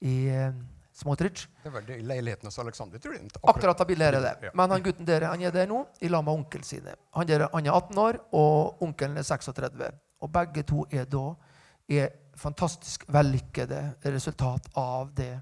[0.00, 0.52] i eh,
[1.00, 1.46] Småtrich.
[1.62, 3.28] Det var det i leiligheten hos Alexander, tror jeg.
[3.42, 4.34] Akkurat er det.
[4.42, 4.50] Ja.
[4.54, 6.94] Men han gutten der han er der nå, i lag med onkelen sine.
[7.16, 9.92] Han, der, han er 18 år, og onkelen er 36.
[10.20, 11.34] Og begge to er da
[11.88, 15.32] er fantastisk vellykkede resultat av det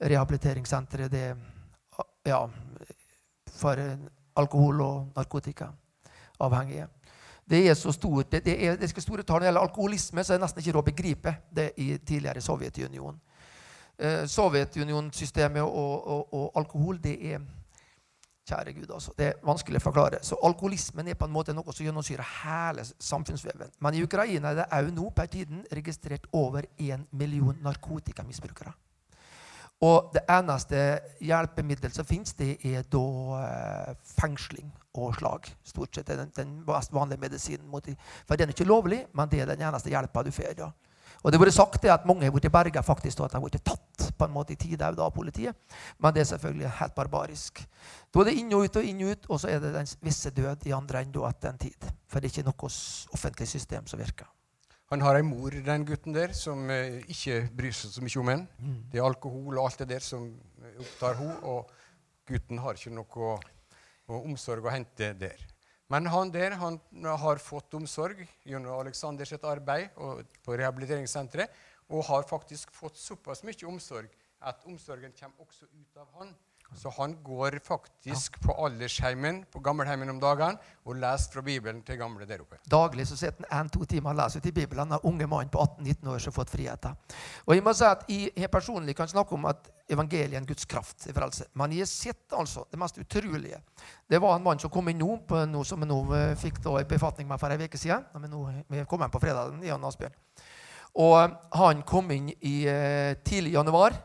[0.00, 1.36] rehabiliteringssenteret det,
[2.26, 2.42] ja,
[3.56, 3.80] for
[4.36, 6.88] alkohol- og narkotikaavhengige.
[7.46, 10.24] Det er så stort, det, det er, det er store tall når det gjelder alkoholisme,
[10.24, 13.20] så er det nesten ikke råd å begripe det i tidligere Sovjetunionen
[13.98, 17.44] eh, Sovjetunionsystemet og, og, og alkohol, det er
[18.46, 19.10] Kjære Gud, altså.
[19.18, 20.20] Det er vanskelig å forklare.
[20.22, 23.72] Så alkoholismen er på en måte noe som gjennomsyrer hele samfunnsveven.
[23.82, 28.70] Men i Ukraina er det òg nå per tiden registrert over én million narkotikamisbrukere.
[29.84, 30.78] Og det eneste
[31.20, 33.06] hjelpemiddel som finnes, det er da
[33.42, 35.50] eh, fengsling og slag.
[35.66, 37.68] Stort sett er den, den mest vanlige medisinen.
[37.68, 37.88] Mot
[38.24, 40.54] for den er ikke lovlig, men det er den eneste hjelpa du får.
[40.62, 40.70] Ja.
[41.22, 43.44] Og det har vært sagt at mange har blitt berga faktisk, og at de har
[43.44, 45.56] blitt tatt på en måte i tide av politiet.
[46.00, 47.60] Men det er selvfølgelig helt barbarisk.
[48.14, 49.92] Da er det inn og ut og inn og ut, og så er det den
[50.06, 51.92] visse død i andre enden etter en tid.
[52.08, 52.72] For det er ikke noe
[53.18, 54.30] offentlig system som virker.
[54.92, 58.28] Han har ei mor, den gutten der, som eh, ikke bryr seg så mye om
[58.30, 58.44] ham.
[58.62, 58.76] Mm.
[58.92, 60.28] Det er alkohol og alt det der som
[60.62, 61.72] eh, opptar henne, og
[62.28, 63.32] gutten har ikke noe,
[64.06, 65.40] omsorg å hente der.
[65.90, 66.78] Men han der han
[67.22, 71.50] har fått omsorg gjennom Aleksanders arbeid og på rehabiliteringssenteret,
[71.90, 74.10] og har faktisk fått såpass mye omsorg
[74.46, 76.32] at omsorgen kommer også ut av han.
[76.76, 81.98] Så han går faktisk på aldersheimen på gammelheimen om dagene og leser fra Bibelen til
[82.00, 82.58] gamle der oppe.
[82.70, 84.92] Daglig så sitter han en-to timer og leser ut i Bibelen.
[84.92, 86.98] Den unge mann på 18-19 år som har fått friheten.
[87.46, 90.66] Og Jeg må si at jeg personlig kan snakke om at evangeliet er en Guds
[90.68, 91.46] kraft til frelse.
[91.54, 93.60] Men jeg har sett altså det mest utrolige.
[94.10, 96.60] Det var en mann som kom inn nå, på noe som vi nå eh, fikk
[96.64, 98.04] da i befatning med for en uke siden.
[98.14, 100.18] Vi, nå, vi kom inn på fredag, Jan Asbjørn.
[100.96, 103.96] Og han kom inn i eh, tidlig januar.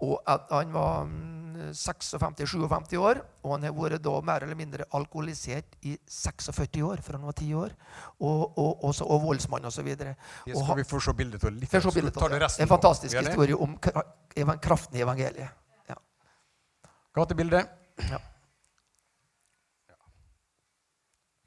[0.00, 1.40] Og at han var mm,
[1.76, 7.18] 56-57 år, og han har vært da mer eller mindre alkoholisert i 46 år, for
[7.18, 7.74] han var 10 år,
[8.18, 9.90] og, og, også, og voldsmann osv.
[9.92, 11.70] Skal vi få se bildet av litt.
[11.70, 13.26] Får Så bildet av det resten En fantastisk det?
[13.28, 13.76] historie om
[14.64, 15.52] kraften i evangeliet.
[15.90, 15.98] Ja.
[17.20, 17.64] Gatebilde.
[18.08, 18.20] Ja.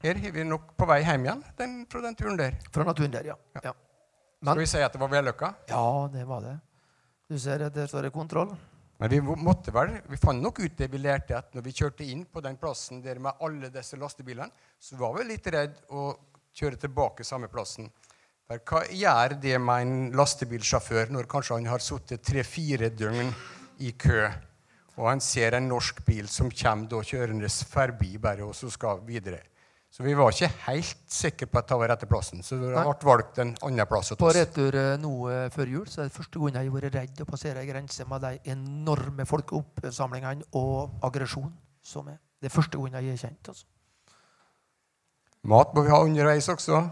[0.04, 2.58] Her er vi nok på vei hjem igjen den, fra den turen der.
[2.70, 3.36] Fra naturen der, ja.
[3.56, 3.72] ja.
[3.72, 5.54] Skal Men, vi si at det var vellykka?
[5.70, 6.58] ja, det var det.
[7.34, 8.52] Du ser at der står det kontroll.
[9.02, 12.06] Men vi måtte vel, vi fant nok ut det vi lærte, at når vi kjørte
[12.06, 16.12] inn på den plassen der med alle disse lastebilene, så var vi litt redd å
[16.54, 17.88] kjøre tilbake samme plassen.
[18.46, 23.34] For hva gjør det med en lastebilsjåfør når kanskje han har sittet tre-fire døgn
[23.82, 24.28] i kø,
[24.94, 29.02] og han ser en norsk bil som kommer da kjørende forbi bare, og så skal
[29.08, 29.42] videre?
[29.94, 32.94] Så vi var ikke helt sikre på at det var rette plassen, så det ble
[33.06, 34.10] valgt en annen plass.
[34.18, 36.96] På retur eh, nå eh, før jul så er det første gang jeg har vært
[36.96, 42.18] redd å passere ei grense med de enorme folkeoppsamlingene og aggresjon som er.
[42.42, 43.52] Det er første gang jeg har kjent.
[43.54, 43.70] altså.
[45.54, 46.82] Mat må vi ha underveis også.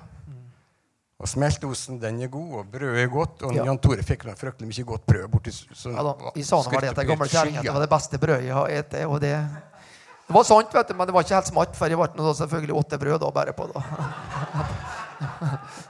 [1.23, 3.43] Og smeltosen, den er god, og brødet er godt.
[3.47, 3.65] Og Ja.
[3.67, 5.29] Jan Tore fikk noe fryktelig mye godt brød.
[5.31, 5.53] borti
[5.91, 8.19] Ja da, I sa nå var det at den gamle kjerringa det var det beste
[8.19, 9.05] brødet jeg har spist.
[9.07, 9.35] Og det,
[10.29, 12.77] det var sant, vet du, men det var ikke helt smart, for jeg ble selvfølgelig
[12.79, 13.67] åtte brød da bare på.
[13.73, 13.83] da.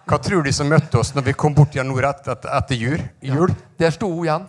[0.09, 2.77] Hva tror de som møtte oss når vi kom bort igjen nord etter, etter, etter
[2.81, 3.05] jul?
[3.25, 3.47] Ja,
[3.81, 4.49] Der sto hun igjen.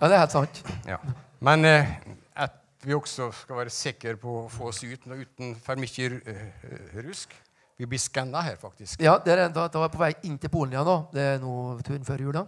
[0.00, 0.62] Ja, det er helt sant.
[0.88, 0.96] Ja.
[1.44, 1.92] Men eh,
[2.34, 6.08] at vi også skal være sikre på å få oss ut nå uten for mye
[6.26, 7.36] eh, rusk.
[7.78, 8.98] Vi blir skanna her, faktisk.
[9.02, 10.96] Ja, det er, da, da er jeg på vei inn til Polen igjen nå.
[11.14, 11.54] Det er nå
[11.86, 12.34] turen før jul.
[12.40, 12.44] da.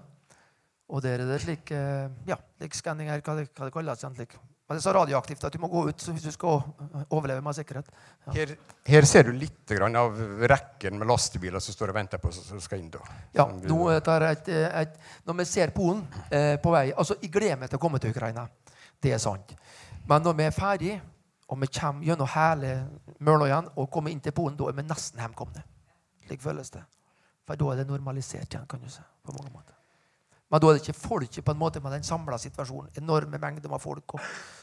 [0.92, 4.04] Og der er det slik eh, ja, like skanning her, hva det, hva det kalles.
[4.04, 4.36] Slik.
[4.64, 6.62] Men det er så radioaktivt at du må gå ut hvis du skal
[7.12, 7.88] overleve med sikkerhet.
[8.26, 8.32] Ja.
[8.32, 8.52] Her,
[8.88, 10.16] her ser du litt grann av
[10.48, 12.88] rekken med lastebiler som står og venter på som skal inn.
[12.92, 13.02] da.
[13.36, 14.96] Ja, nå tar et, et,
[15.28, 18.16] Når vi ser Polen eh, på vei altså Jeg gleder meg til å komme til
[18.16, 18.46] Ukraina.
[19.04, 19.52] Det er sant.
[20.08, 20.96] Men når vi er ferdig,
[21.52, 22.74] og vi kommer gjennom hele
[23.20, 25.64] Mørløyen og kommer inn til Polen, da er vi nesten hjemkomne.
[26.24, 26.86] Slik føles det.
[27.44, 29.04] For da er det normalisert igjen, kan du si.
[29.24, 29.76] på mange måter.
[30.54, 32.92] Men da er det ikke folket på en måte med den samla situasjonen.
[33.00, 34.20] Enorme mengder med folk og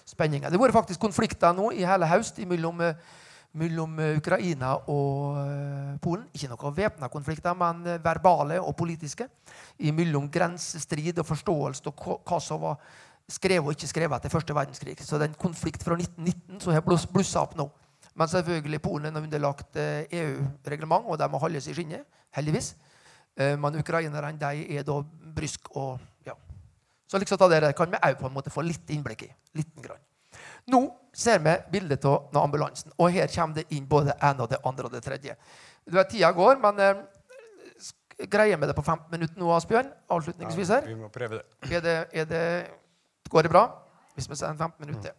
[0.08, 0.48] spenninger.
[0.48, 3.02] Det har vært faktisk konflikter nå i hele høst mellom, eh,
[3.60, 6.30] mellom eh, Ukraina og eh, Polen.
[6.32, 9.28] Ikke noen væpna konflikter, men verbale og politiske.
[9.92, 12.80] Mellom grensestrid og forståelse av hva- som var
[13.28, 14.96] skrevet og ikke skrevet etter første verdenskrig.
[15.04, 17.68] Så det er en konflikt fra 1919 som har bluss- blussa opp nå.
[18.16, 22.08] Men selvfølgelig Polen er underlagt EU-reglement, og de må holdes i skinnet.
[22.32, 22.78] Heldigvis.
[23.36, 24.98] Men ukrainerne de er da
[25.36, 26.36] brysk og ja.
[27.07, 29.32] Så liksom ta dere kan vi òg på en måte få litt innblikk i.
[29.59, 30.01] Liten grann.
[30.71, 30.82] Nå
[31.13, 34.61] ser vi bildet av ambulansen, og her kommer det inn både det ene og det
[34.67, 35.36] andre og det tredje.
[35.86, 37.01] Du vet, Tida går, men eh,
[38.29, 39.89] greier vi det på 15 minutter nå, Asbjørn?
[40.13, 40.88] Avslutningsvis her.
[40.88, 41.71] Vi må prøve det.
[41.71, 42.45] Er det, er det,
[43.29, 43.65] går det bra?
[44.15, 45.17] Hvis vi sier 15 minutter.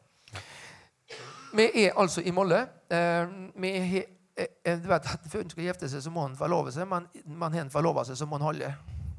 [1.52, 2.62] Vi er altså i Molle.
[2.88, 4.04] Eh, vi er,
[4.36, 6.88] eh, du vet at Før en skal gifte seg, så må en forlove seg.
[6.88, 8.72] Men man har en forlova seg, så må en holde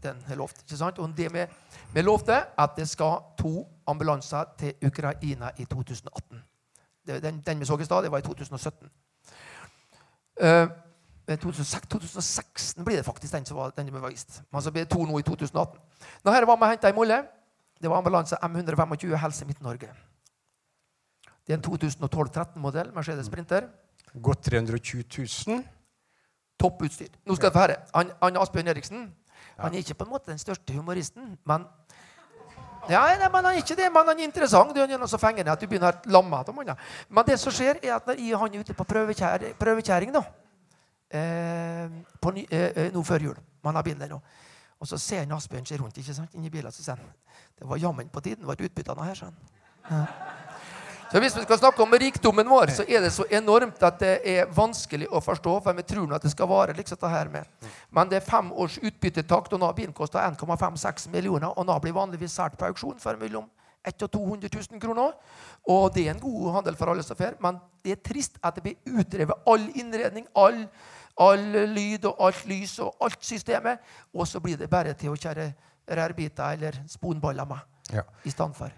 [0.03, 0.63] den er lovt.
[0.63, 0.99] ikke sant?
[0.99, 1.45] Og det vi,
[1.93, 6.43] vi lovte at det skal to ambulanser til Ukraina i 2018.
[7.07, 8.89] Det, den, den vi så i stad, det var i 2017.
[10.43, 10.67] Uh,
[11.27, 14.41] 2006, 2016 blir det faktisk den som var, den som var vist.
[14.51, 15.79] Men så blir det to nå i 2018.
[16.23, 17.23] Nå her var vi henta i Molle.
[17.81, 19.89] Det var ambulanse M125 Helse Midt-Norge.
[21.47, 23.67] Det er en 2012-13-modell Mercedes Sprinter.
[24.21, 25.03] Godt 320
[25.47, 25.63] 000.
[26.59, 27.11] Topputstyr.
[27.25, 27.75] Nå skal jeg få høre.
[27.95, 29.09] Han, han Asbjørn Eriksen
[29.57, 31.65] han er ikke på en måte den største humoristen, men
[32.89, 34.77] ja, nei, men Han er ikke det, men han er interessant.
[34.77, 36.77] Han er så fengende at du begynner å lamme av ham.
[37.09, 40.23] Men det som skjer, er at når jeg, han er ute på prøvekjær, prøvekjæring, nå,
[41.09, 41.87] eh,
[42.19, 43.39] på eh, eh, nå før jul.
[43.63, 44.19] Man har bilder nå.
[44.79, 46.71] Og så ser han Asbjørn seg rundt ikke sant, inni bilen.
[46.75, 47.11] Så sier han
[47.59, 49.15] det var jammen på tiden var utbyttene her.
[49.15, 49.37] sånn.
[49.89, 50.05] Ja.
[51.13, 54.13] Så Hvis vi skal snakke om rikdommen vår, så er det så enormt at det
[54.25, 55.51] er vanskelig å forstå.
[55.61, 57.69] For vi tror at det skal vare liksom det her med.
[57.93, 61.53] Men det er fem års utbyttetakt, og nå bilen koster 1,56 millioner.
[61.53, 63.45] Og nå blir vanligvis solgt på auksjon for mellom
[63.85, 65.13] 100 og 200 000 kroner.
[65.69, 67.37] Og det er en god handel for alle som får.
[67.45, 70.63] Men det er trist at det blir utrevet all innredning, all,
[71.21, 71.45] all
[71.77, 73.85] lyd og alt lys og alt systemet.
[74.17, 75.51] Og så blir det bare til å kjøre
[75.93, 77.61] rørbiter eller sponballer med
[77.93, 78.01] Ja.
[78.25, 78.73] i stedet for.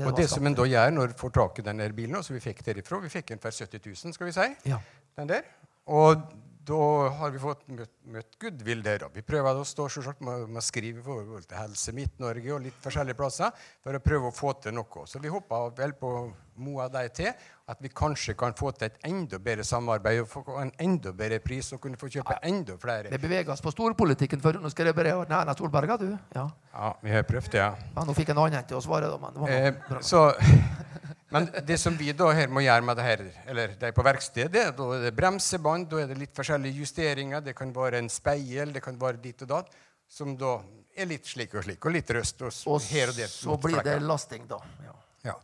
[0.00, 2.26] Det Og det som en da gjør når en får tak i denne bilen, og
[2.26, 4.46] som vi fikk derifra Vi fikk den for 70 000, skal vi si.
[4.72, 4.80] Ja.
[5.20, 5.48] Den der.
[5.90, 6.22] Og
[6.66, 6.76] da
[7.16, 9.06] har vi fått møtt, møtt goodwill der.
[9.14, 12.76] Vi prøver å stå selvsagt med, med å skrive forhold til Helse Midt-Norge og litt
[12.84, 15.06] forskjellige plasser for å prøve å få til noe.
[15.08, 16.12] Så vi håper vel på
[16.60, 17.30] Moa deg til
[17.72, 21.38] at vi kanskje kan få til et enda bedre samarbeid og få en enda bedre
[21.40, 23.08] pris og kunne få kjøpe enda flere.
[23.14, 24.58] Vi beveger oss på storpolitikken før.
[24.60, 26.10] Nå skal jeg bare Erna Solberg, du.
[26.36, 26.44] Ja.
[26.74, 27.62] Ja, vi har prøvd det.
[27.64, 27.72] Ja.
[27.96, 28.04] ja.
[28.04, 29.16] Nå fikk en annen til å svare, da.
[29.22, 30.02] Men det var noe Eh, bra.
[30.04, 30.26] så,
[31.30, 33.20] men det som vi da her må gjøre med det her,
[33.52, 37.54] eller er på verkstedet, da er det bremsebånd, da er det litt forskjellige justeringer, det
[37.58, 39.70] kan være en speil, det kan være ditt og datt,
[40.10, 40.56] som da
[40.98, 43.30] er litt slik og slik, og litt røst og, Og her og der.
[43.30, 44.58] så blir det lasting, da.
[44.84, 44.96] Ja.
[45.30, 45.36] Ja.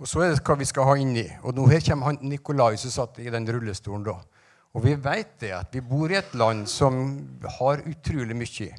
[0.00, 1.26] Og så er det hva vi skal ha inni.
[1.44, 4.16] Og nå her kommer han Nikolai som satt i den rullestolen da.
[4.74, 7.00] Og vi vet det at vi bor i et land som
[7.58, 8.70] har utrolig mye.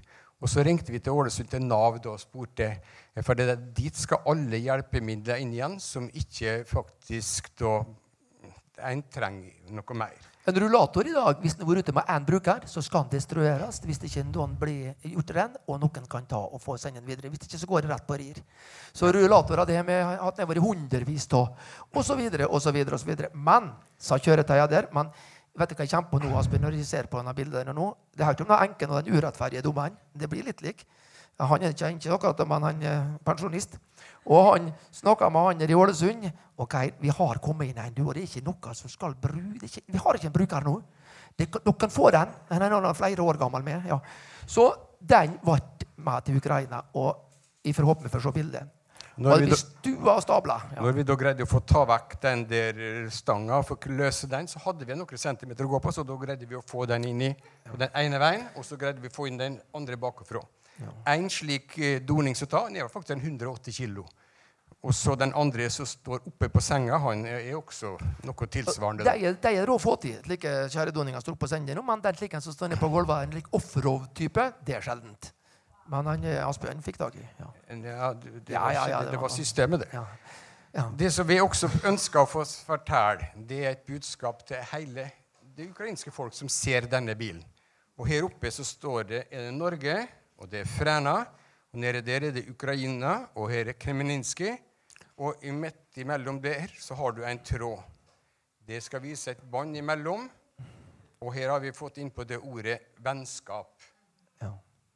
[0.42, 2.74] Og så ringte vi til Ålesund til Nav da og spurte
[3.22, 7.82] for det, dit skal alle hjelpemidler inn igjen som ikke faktisk da
[8.90, 10.30] en trenger noe mer.
[10.50, 13.78] En rullator i dag, hvis den har ute med én bruker, så skal den destrueres
[13.86, 17.30] hvis ikke noen blir gjort ren, og noen kan ta og få sende den videre.
[17.30, 18.40] Hvis ikke så går det rett på rir.
[18.90, 21.54] Så rullatorer det har vi hatt hundrevis av,
[21.94, 23.30] og så videre.
[23.38, 23.70] Men,
[24.02, 25.14] sa kjøretøyet der, men
[25.60, 27.88] vet du hva jeg kommer på nå, Asbjørn, når jeg ser på denne bildet nå?
[28.16, 29.98] Det er ikke om enken og den urettferdige dommeren.
[30.14, 30.86] Det blir litt lik.
[31.42, 33.78] Han er ikke, ikke akkurat, men han er pensjonist.
[34.30, 36.30] Og han snakka med han i Ålesund.
[36.58, 39.82] ok, vi har kommet inn en, du, og det er ikke noe som skal bruke
[39.88, 40.76] Vi har ikke en bruker nå.
[41.38, 42.30] Det, dere kan få den.
[42.50, 43.88] Den er noen flere år gammel med.
[43.88, 44.00] ja.
[44.46, 45.58] Så den ble
[45.98, 47.18] med til Ukraina, og
[47.66, 48.81] jeg får håpe vi får se bildet.
[49.22, 49.58] Når vi
[50.24, 50.64] stabler.
[50.76, 50.82] Ja.
[50.82, 52.80] Når vi da greide å få ta vekk den der
[53.14, 56.18] stanga og få løse den, så hadde vi noen centimeter å gå på, så da
[56.22, 57.34] greide vi å få den inn i
[57.68, 60.42] på den ene veien, og så greide vi å få inn den andre bakfra.
[61.08, 64.08] En slik eh, doning som tar, er faktisk en 180 kilo.
[64.82, 67.92] Og så den andre som står oppe på senga, han er også
[68.26, 69.06] noe tilsvarende.
[69.06, 70.16] De er, de er rå å få til.
[70.26, 73.28] Slike kjæredoninger står oppe på senga nå, men den slik som står nede på gulvet,
[73.28, 75.30] en lik offroad-type, det er sjeldent.
[75.90, 77.24] Men han eh, Asbjørn fikk tak i.
[77.40, 77.48] Ja.
[77.70, 79.90] Ja, det, det, Ja, var, ja, det, det var- var systemet, det.
[79.94, 80.04] Ja.
[80.74, 80.84] Ja.
[81.00, 85.10] Det som vi også ønsker å få fortelle, det er et budskap til hele
[85.58, 87.44] det ukrainske folk som ser denne bilen.
[87.98, 90.08] Og Her oppe så står det, er det Norge,
[90.38, 91.18] og det er Fræna.
[91.74, 94.50] Og nede der er det Ukraina, og her er Kremlinski.
[95.18, 97.80] Og midt imellom der så har du en tråd.
[98.68, 100.30] Det skal vise et bånd imellom.
[101.22, 103.72] Og her har vi fått inn på det ordet vennskap.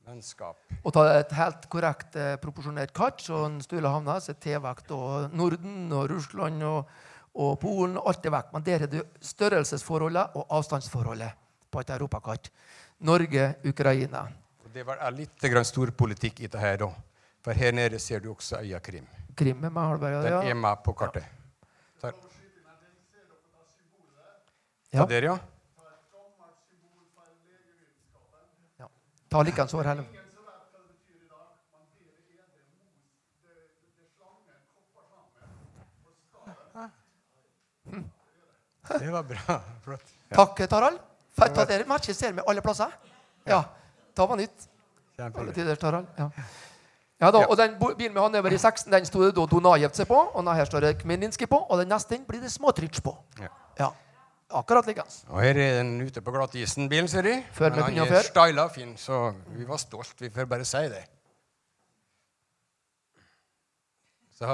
[0.06, 0.12] Ja.
[0.12, 0.58] Vennskap.
[0.84, 4.92] Og ta et helt korrekt eh, proporsjonert kart, så en Stule havna, så er T-vekt
[4.94, 6.92] og Norden og Russland og,
[7.34, 8.52] og Polen alt er vekk.
[8.54, 11.34] Men der er det størrelsesforholdet og avstandsforholdet
[11.72, 12.52] på et europakart.
[13.00, 14.28] Norge, Ukraina.
[14.64, 16.92] Og Det var er litt grann storpolitikk i det her, da.
[17.44, 19.08] For her nede ser du også øya Krim.
[19.36, 20.24] Krim med Malberg.
[20.24, 21.26] Den er med på kartet.
[22.02, 22.14] Der.
[24.94, 25.06] Ja.
[25.06, 25.38] Der, ja.
[29.30, 30.06] Ta likens år heller.
[39.00, 39.62] Det var bra.
[39.84, 40.02] Flott.
[40.30, 41.00] Ja, Takk, Tarald.
[41.36, 42.94] Fett at dere matches ser med alle plasser.
[43.44, 43.64] Ja.
[44.16, 44.70] Ta var nytt.
[45.20, 46.08] Alle tider, Tarald.
[46.18, 46.30] Ja.
[47.20, 50.06] Ja, da, og den bilen med han over i 16, den sto det da Donajevce
[50.06, 53.16] på, og den her står det Kmeninski på, og den neste blir det Smotrich på.
[53.40, 53.48] Ja.
[54.54, 55.24] Akkurat likens.
[55.28, 57.40] Og her er den ute på glattisen, bilen, ser de.
[57.54, 60.14] Før Men han er styla fin, så vi var stolt.
[60.22, 61.02] Vi får bare si det.
[64.36, 64.46] Så,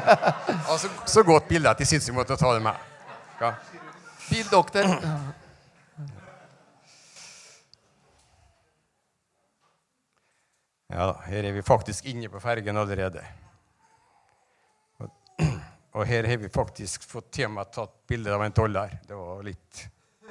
[0.72, 2.86] altså, så godt bilde at de syns vi måtte ta det med.
[3.40, 3.52] Ja.
[4.30, 4.88] Bildoktor.
[10.88, 13.20] Ja her er vi faktisk inne på fergen allerede.
[15.98, 18.92] Og, og her har vi faktisk fått tema tatt bilde av en toller.
[19.08, 19.80] Det var litt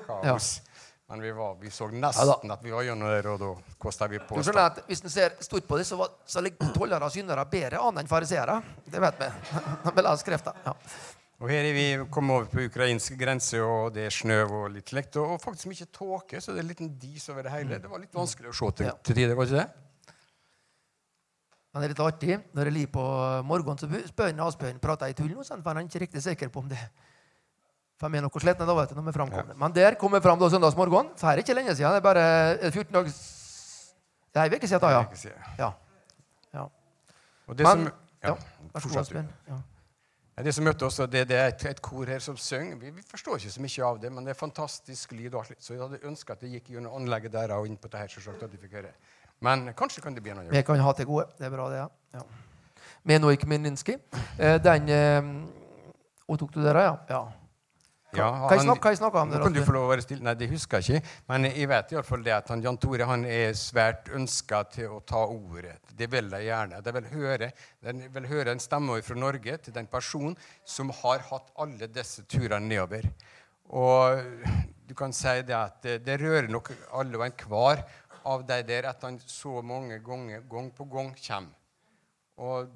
[0.07, 0.61] kaos.
[1.09, 3.49] Men vi, var, vi så Ja nesten at vi var gjennom der, og da
[3.79, 4.49] kosta vi på oss.
[4.87, 7.99] Hvis en ser stort på det, så, var- så ligger tollere og syndere bedre an
[8.01, 8.57] enn fariseere.
[8.87, 9.29] Det vet vi.
[9.95, 10.53] Vil ha skrifta.
[10.65, 10.73] Ja.
[11.39, 14.91] Og her er vi kommet over på ukrainsk grense, og det er snø og litt
[14.95, 15.15] lekt.
[15.21, 17.77] Og faktisk mye tåke, så det er en liten dis over det hele.
[17.83, 18.95] Det var litt vanskelig å se til, Ja.
[19.03, 19.67] til tider, var ikke det?
[21.81, 22.37] Det er litt artig.
[22.55, 23.05] Når jeg ligger på
[23.47, 26.51] morgenen, så spør han Asbjørn prater jeg tull nå, for han er ikke riktig sikker
[26.53, 26.79] på om det
[27.97, 29.57] For vi er noe slitne da, vet du, når vi framkommer.
[29.57, 31.13] Men der kom vi fram da søndagsmorgen.
[31.17, 31.95] så her er ikke lenge siden.
[31.95, 32.25] Det er bare
[32.57, 35.01] er 14 dager Det er en uke siden, da, ja.
[35.57, 35.71] ja.
[36.53, 36.67] ja.
[37.47, 37.89] Og det Men, som,
[38.23, 38.35] ja.
[38.35, 39.01] ja, Vær så god.
[39.01, 39.33] Asbjørn.
[39.47, 39.61] Ja.
[40.37, 42.75] Ja, Det som møtte oss, det, det er et, et kor her som synger.
[42.77, 45.33] Vi, vi forstår ikke så mye av det, men det er fantastisk lyd.
[45.33, 45.63] og alt.
[45.65, 48.11] Så jeg hadde ønska at det gikk gjennom anlegget der og inn på det her,
[48.13, 48.91] selvsagt, at de fikk høre.
[49.45, 51.27] Men kanskje kan det bli annen Vi kan ha til gode.
[51.37, 51.77] Det er bra, det.
[51.83, 51.87] ja.
[52.17, 52.23] ja.
[53.07, 53.97] Menoik Mininski.
[54.37, 55.33] Eh, Den eh,
[56.27, 56.95] Og tok du dere, ja?
[57.09, 57.25] ja.
[58.15, 60.23] Ja, Hva jeg hva jeg snakket om der, kan du få lov å være stille.
[60.23, 61.15] Nei, det husker jeg ikke.
[61.27, 64.61] Men jeg vet i hvert fall det at han, Jan Tore han er svært ønska
[64.73, 65.75] til å ta ordet.
[65.91, 66.79] Det vil de gjerne.
[66.83, 67.51] De vil høre,
[67.83, 72.23] de vil høre en stemme fra Norge til den personen som har hatt alle disse
[72.31, 73.09] turene nedover.
[73.75, 74.23] Og
[74.87, 77.83] du kan si det at det, det rører nok alle og enhver
[78.27, 81.53] av de der at han så mange ganger, gang på gang, kommer.
[82.37, 82.67] Og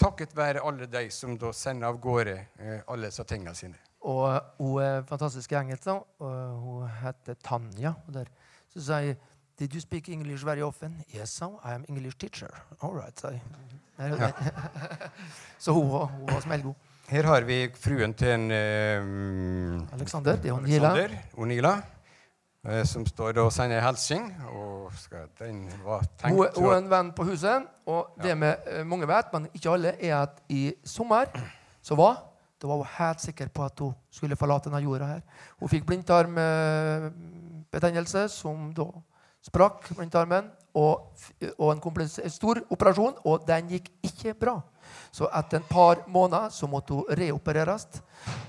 [0.00, 3.76] takket være alle de som da sender av gårde eh, alle disse tingene sine.
[4.00, 5.84] Og hun er fantastisk i engelsk.
[5.84, 7.92] da, Hun heter Tanja.
[8.06, 8.30] Og der,
[8.72, 9.18] så sier jeg
[9.60, 10.94] Did you speak English very often?
[11.12, 11.58] Yes, so.
[11.62, 12.48] I am English teacher.
[12.80, 13.42] All right, sa jeg.
[13.98, 14.30] Ja.
[15.60, 16.74] så hun, var- hun var smellgod.
[17.10, 18.46] Her har vi fruen til en
[19.04, 20.56] um, Alexander, det er.
[20.56, 21.82] Alexander Onila, eh,
[22.84, 24.34] som står og sender hilsen.
[24.52, 24.92] Og
[25.38, 27.62] den var tenkt Hun, hun er en venn på huset.
[27.86, 31.24] Og det med, eh, mange vet, men ikke alle, er at i sommer
[31.82, 32.16] så var
[32.60, 35.04] da var hun helt sikker på at hun skulle forlate denne jorda.
[35.04, 35.20] her.
[35.60, 38.84] Hun fikk blindtarmbetennelse, som da
[39.40, 41.00] sprakk blindtarmen, og,
[41.58, 44.60] og en stor operasjon, og den gikk ikke bra.
[45.12, 47.86] Så etter et par måneder så måtte hun reopereres,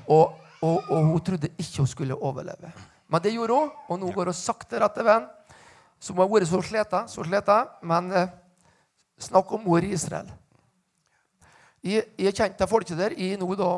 [0.07, 2.72] og, og, og hun trodde ikke hun skulle overleve.
[3.12, 5.28] Men det gjorde hun, og nå går hun sakte rett til veien.
[6.01, 8.32] Som har vært så sleta, så sleta, men eh,
[9.22, 10.30] snakk om mor i Israel.
[11.84, 13.74] Jeg, jeg kjent av folket der i nå da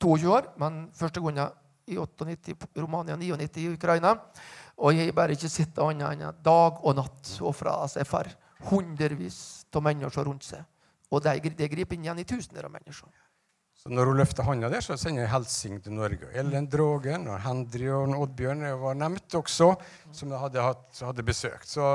[0.00, 1.56] 22 år, men første gangen
[1.90, 4.14] i 98 Romania, 99 i Ukraina.
[4.80, 7.56] Og jeg bare ikke sett annet enn dag og natt og
[7.90, 8.28] seg for
[8.70, 10.64] hundrevis av mennesker rundt seg.
[11.10, 13.10] Og det de griper inn igjen i tusener av mennesker.
[13.80, 16.26] Så når hun løfter hånda der, så sender jeg hilsen til Norge.
[16.36, 19.70] Ellen Drogen og Hendry og Oddbjørn var nevnt også,
[20.12, 20.64] som de hadde,
[21.00, 21.64] hadde besøkt.
[21.70, 21.86] Så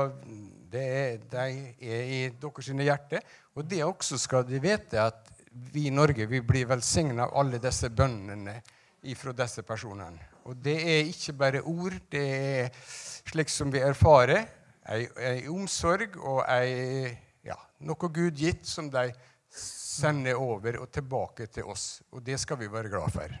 [0.72, 3.20] det er, er i deres hjerte.
[3.54, 5.30] Og det også skal de vite, at
[5.70, 8.56] vi i Norge vi blir velsigna av alle disse bønnene
[9.06, 10.26] ifra disse personene.
[10.50, 12.82] Og det er ikke bare ord, det er
[13.30, 14.42] slik som vi erfarer.
[14.90, 17.14] Ei, ei omsorg og ei,
[17.46, 17.56] ja,
[17.86, 19.12] noe Gud gitt som de
[19.96, 22.02] sender over og tilbake til oss.
[22.12, 23.36] Og det skal vi være glad for.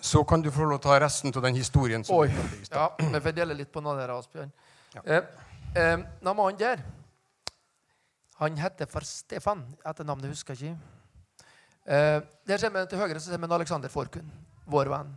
[0.00, 2.04] Så kan du få lov til å ta resten av den historien.
[2.04, 2.28] som Oi.
[2.70, 4.52] Ja, vi får dele litt på noe der, Asbjørn.
[5.04, 5.16] Eh,
[5.74, 6.84] eh, den mannen der,
[8.40, 9.64] han heter for Stefan.
[9.84, 11.44] Etternavnet husker jeg ikke.
[11.90, 14.30] Eh, der ser vi til høyre så ser vi Alexander Forkun,
[14.66, 15.14] vår venn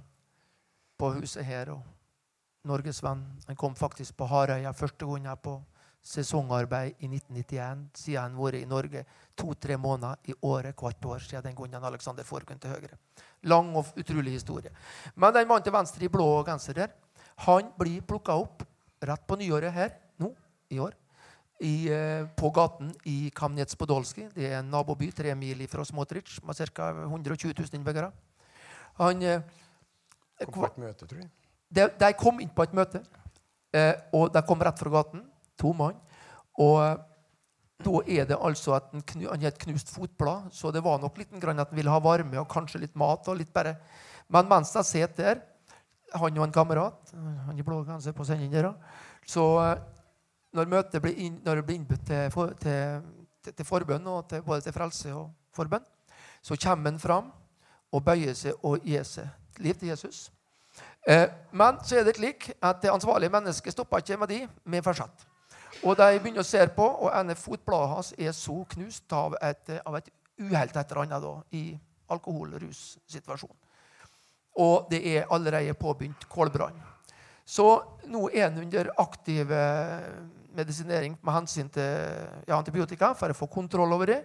[0.98, 1.72] på huset her.
[1.76, 1.84] og
[2.64, 3.24] Norges venn.
[3.48, 5.58] Han kom faktisk på Harøya første gang her på
[6.04, 7.86] sesongarbeid i 1991.
[7.96, 9.06] Siden han har vært i Norge
[9.40, 11.20] to-tre måneder i året hvert år.
[11.20, 12.98] siden den gangen Alexander Forkun til høyre.
[13.44, 14.72] Lang og utrolig historie.
[15.16, 16.92] Men den mannen til venstre i blå genser der,
[17.38, 18.64] han blir plukka opp
[19.02, 20.34] rett på nyåret her nå
[20.70, 20.94] i år.
[21.64, 24.28] I, eh, på gaten i Kamnets-Podolsky.
[24.34, 26.90] Det er en naboby tre mil fra Smotrich med ca.
[27.08, 28.12] 120 000 innbyggere.
[29.00, 29.42] Han eh,
[30.44, 31.30] Kom på et møte, tror jeg.
[31.70, 33.00] de, de kom inn på et møte,
[33.74, 35.24] eh, og de kom rett fra gaten.
[35.62, 36.00] To mann.
[36.62, 36.98] Og eh,
[37.84, 41.18] da er det altså at han, knu, han et knust fotblad, så det var nok
[41.20, 43.28] litt grann at han ville ha varme og kanskje litt mat.
[43.28, 43.76] og litt bare.
[44.32, 45.42] Men mens de sitter der,
[46.14, 47.10] han og en kamerat
[47.48, 48.70] Han i blå genser på sending der,
[49.26, 49.82] så eh,
[50.54, 53.02] når møtet blir, inn, når det blir innbudt til, for, til,
[53.44, 55.86] til, til forbønn, og til, både til frelse og forbønn,
[56.44, 57.32] så kommer han fram
[57.94, 60.28] og bøyer seg og gir seg liv til Jesus.
[61.08, 64.82] Eh, men så er det slik at det ansvarlige mennesket stopper ikke med de, vi
[64.82, 65.33] fortsetter.
[65.84, 69.74] Og de begynner å se på, og ene fotbladet hans er så knust av et,
[69.84, 70.08] av et
[70.40, 71.66] uhell et eller annet da, i
[72.14, 73.60] alkohol-rus-situasjonen.
[74.64, 76.78] Og det er allerede påbegynt kålbrann.
[77.46, 77.66] Så
[78.08, 80.06] nå er han under aktiv eh,
[80.56, 81.90] medisinering med hensyn til
[82.48, 84.20] ja, antibiotika for å få kontroll over det.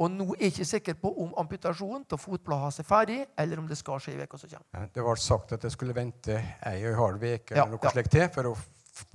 [0.00, 3.60] Og nå er jeg ikke sikker på om amputasjonen av fotbladet hans er ferdig, eller
[3.60, 4.68] om det skal skje i uka som kommer.
[4.76, 6.38] Ja, Det ble sagt at jeg skulle vente
[6.70, 7.92] ei og en halv uke Ja, eller noe ja.
[7.96, 8.54] slikt til for å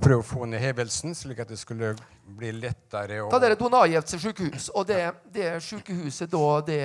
[0.02, 1.94] prøve å få ned hevelsen, slik at det skulle
[2.38, 4.70] bli lettere å Da er det Donajevs sykehus.
[4.76, 5.00] Og det,
[5.34, 6.80] det sykehuset da, det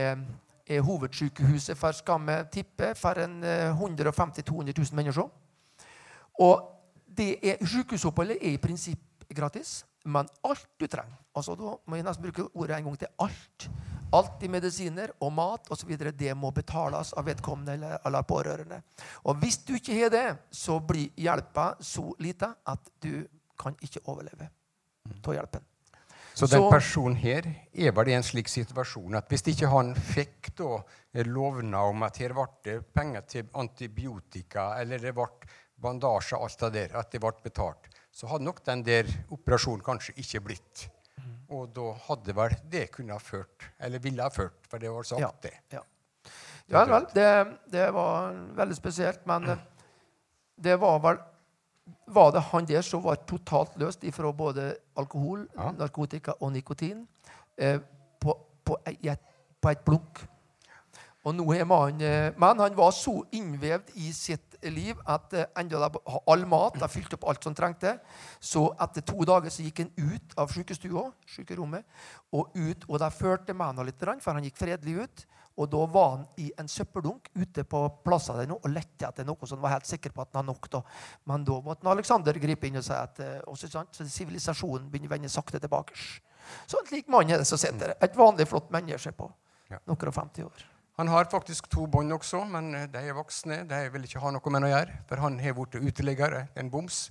[0.70, 5.30] er hovedsykehuset for skal vi tippe for en 150 000-200 000 mennesker.
[6.40, 6.68] Og
[7.16, 12.04] det er, sykehusoppholdet er i prinsipp gratis, men alt du trenger altså Da må jeg
[12.06, 13.66] nesten bruke ordet en gang til alt.
[14.12, 15.92] Alt i medisiner og mat osv.
[16.18, 18.80] Det må betales av vedkommende eller, eller pårørende.
[19.24, 23.26] Og hvis du ikke har det, så blir hjelpa så lite at du
[23.60, 24.50] kan ikke overleve
[25.20, 25.66] av hjelpen.
[26.34, 27.44] Så den personen her
[27.74, 30.78] er vel i en slik situasjon at hvis ikke han fikk da
[31.26, 35.26] lovnad om at her ble det penger til antibiotika, eller det ble
[35.80, 39.84] bandasje og alt det der, at det ble betalt, så hadde nok den der operasjonen
[39.84, 40.86] kanskje ikke blitt.
[41.50, 45.06] Og da hadde vel det kunne ha ført, eller ville ha ført, for det var
[45.08, 45.56] sagt, ja, det.
[45.74, 45.82] Ja.
[46.70, 47.26] ja vel, det,
[47.72, 49.64] det, var veldig spesielt, men eh,
[50.62, 51.18] det var vel
[52.06, 55.70] var det han der som var totalt løst ifra både alkohol, ja.
[55.78, 57.06] narkotika og nikotin
[57.58, 57.80] eh,
[58.20, 59.22] på, på, et,
[59.60, 60.22] på et blunk.
[61.24, 65.80] Og nå er man, eh, Men han var så innvevd i sitt liv at enda
[65.80, 67.96] de har all mat de fylte opp alt som trengte.
[68.40, 71.86] Så etter to dager så gikk han ut av sykestua, sykerommet,
[72.36, 75.26] og ut, og de førte med ham litt, for han gikk fredelig ut.
[75.60, 79.48] Og da var han i en søppeldunk ute på plassen der og lette etter noe
[79.48, 80.70] som han var helt sikker på at han hadde nok.
[80.72, 80.80] da.
[81.28, 83.92] Men da måtte Alexander gripe inn og si at uh, også, sant?
[83.96, 85.98] Så sivilisasjonen begynner å vende sakte tilbake.
[86.70, 89.28] Så en slik mann er det som sitter Et vanlig, flott menneske på
[89.70, 90.69] noen og 50 år.
[91.00, 93.62] Han har faktisk to bånd også, men eh, de er voksne.
[93.64, 97.06] De vil ikke ha noe med å gjøre, for han har blitt uteligger, en boms.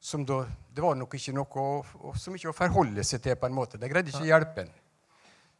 [0.00, 0.38] Som da,
[0.72, 3.76] det var nok ikke noe å, som ikke å forholde seg til på en måte.
[3.80, 4.72] De greide ikke hjelpe ham.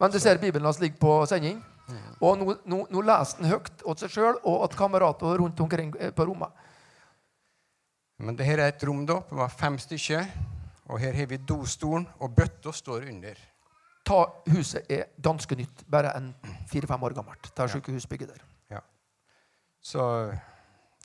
[0.01, 1.61] Men du ser Bibelen hans ligger på sending.
[1.85, 2.03] Mm.
[2.25, 5.93] Og nå, nå, nå leser han høyt til seg sjøl og til kamerater rundt omkring
[6.01, 6.65] eh, på rommet.
[8.17, 10.33] Men det her er et rom da, på fem stykker.
[10.89, 13.51] Og her har vi dostolen, og bøtta står under
[14.05, 15.85] ta, huset er ganske nytt.
[15.91, 16.35] Bare en
[16.71, 17.51] fire-fem år gammelt.
[17.57, 18.45] Ta sykehusbygget der.
[18.71, 18.81] Ja.
[19.83, 20.05] Så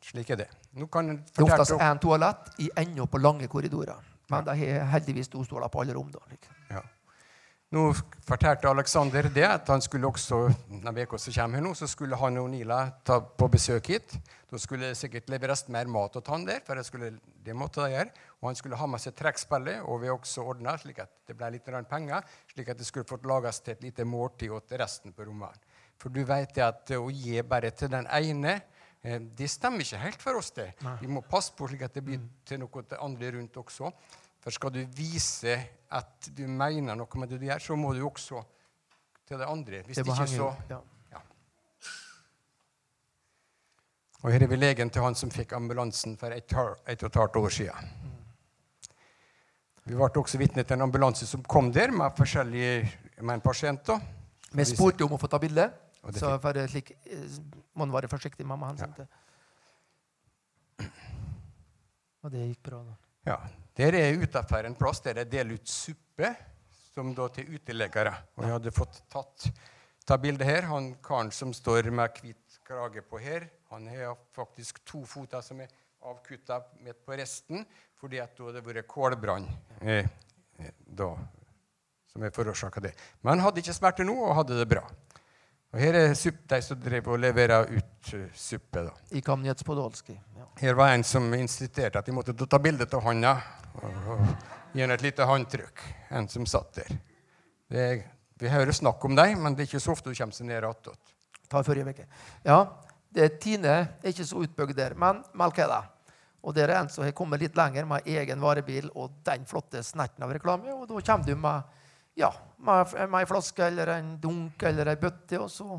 [0.04, 0.48] slik er det.
[0.76, 4.06] Det er oftest en toalett i enda på lange korridorer.
[4.30, 6.12] Men det har heldigvis to stoler på alle rom.
[6.12, 6.20] da.
[6.30, 6.56] Liksom.
[6.70, 6.82] Ja.
[7.70, 7.84] Nå
[8.26, 10.40] fortalte Aleksander det, at han skulle også
[10.72, 14.16] den uka som kommer nå, så skulle han og Nila ta på besøk hit.
[14.50, 17.12] Da skulle det sikkert leveres mer mat til han der, for det, skulle,
[17.46, 18.24] det måtte de gjøre.
[18.40, 21.52] Og han skulle ha med seg trekkspillet, og vi også ordna slik at det ble
[21.54, 25.28] litt penger, slik at det skulle fått lages til et lite måltid til resten på
[25.30, 25.62] rommet.
[26.02, 28.56] For du vet at å gi bare til den ene
[29.04, 30.50] eh, det stemmer ikke helt for oss.
[30.58, 30.72] det.
[31.04, 33.94] Vi må passe på slik at det blir til noe til andre rundt også.
[34.50, 35.52] For skal du vise
[35.94, 38.40] at du mener noe med det du gjør, så må du også
[39.30, 39.82] til det andre.
[39.86, 40.80] Hvis det ikke så ja.
[41.12, 41.20] Ja.
[44.24, 46.58] Og her er vi legen til han som fikk ambulansen for et, et
[47.06, 47.94] og et halvt år siden.
[49.86, 52.74] Vi ble også vitne til en ambulanse som kom der med forskjellige
[53.22, 53.94] med en pasient.
[54.50, 55.70] Vi spurte om å få ta bilde,
[56.18, 57.40] så for slik, eh,
[57.78, 59.10] må man være forsiktig med han ja.
[62.26, 63.02] Og det gikk bra, da.
[63.30, 63.42] Ja,
[63.80, 66.34] Der er utafor en plass der jeg deler ut suppe
[66.92, 68.12] som da til uteliggere.
[68.36, 69.46] Og jeg hadde fått tatt
[70.04, 70.66] ta bildet her.
[70.68, 75.62] Han karen som står med hvit krage på her, han har faktisk to føtter som
[75.64, 75.72] er
[76.06, 77.64] avkutta midt på resten,
[77.98, 79.48] fordi at da hadde vært kålbrann
[79.82, 80.06] eh,
[80.60, 81.10] eh, da,
[82.12, 82.94] som er forårsaka det.
[83.24, 84.84] Men han hadde ikke smerte nå og hadde det bra.
[85.70, 88.82] Og Her er supp, de som driver og leverer ut uh, suppe.
[88.88, 88.94] da.
[89.14, 90.16] I Kamnets Podolsky.
[90.38, 90.48] Ja.
[90.64, 93.36] Her var en som insisterte at de måtte ta bilde av hånda
[93.78, 94.24] og, og
[94.74, 95.84] gi henne et lite håndtrykk.
[96.18, 96.98] En som satt der.
[97.70, 97.86] Det,
[98.42, 100.66] vi hører snakk om dem, men det er ikke så ofte du kommer seg ned
[100.66, 101.14] attåt.
[101.50, 102.10] Ta forrige uke.
[102.46, 102.64] Ja,
[103.14, 105.84] det Tine er ikke så utbygd der, men Malkeda.
[106.42, 109.84] Og der er en som har kommet litt lenger med egen varebil og den flotte
[109.86, 110.74] snerten av reklame.
[110.74, 111.79] Og da kommer du med
[112.18, 112.32] ja,
[112.66, 115.78] med, ei flaske eller en dunk eller ei bøtte, og så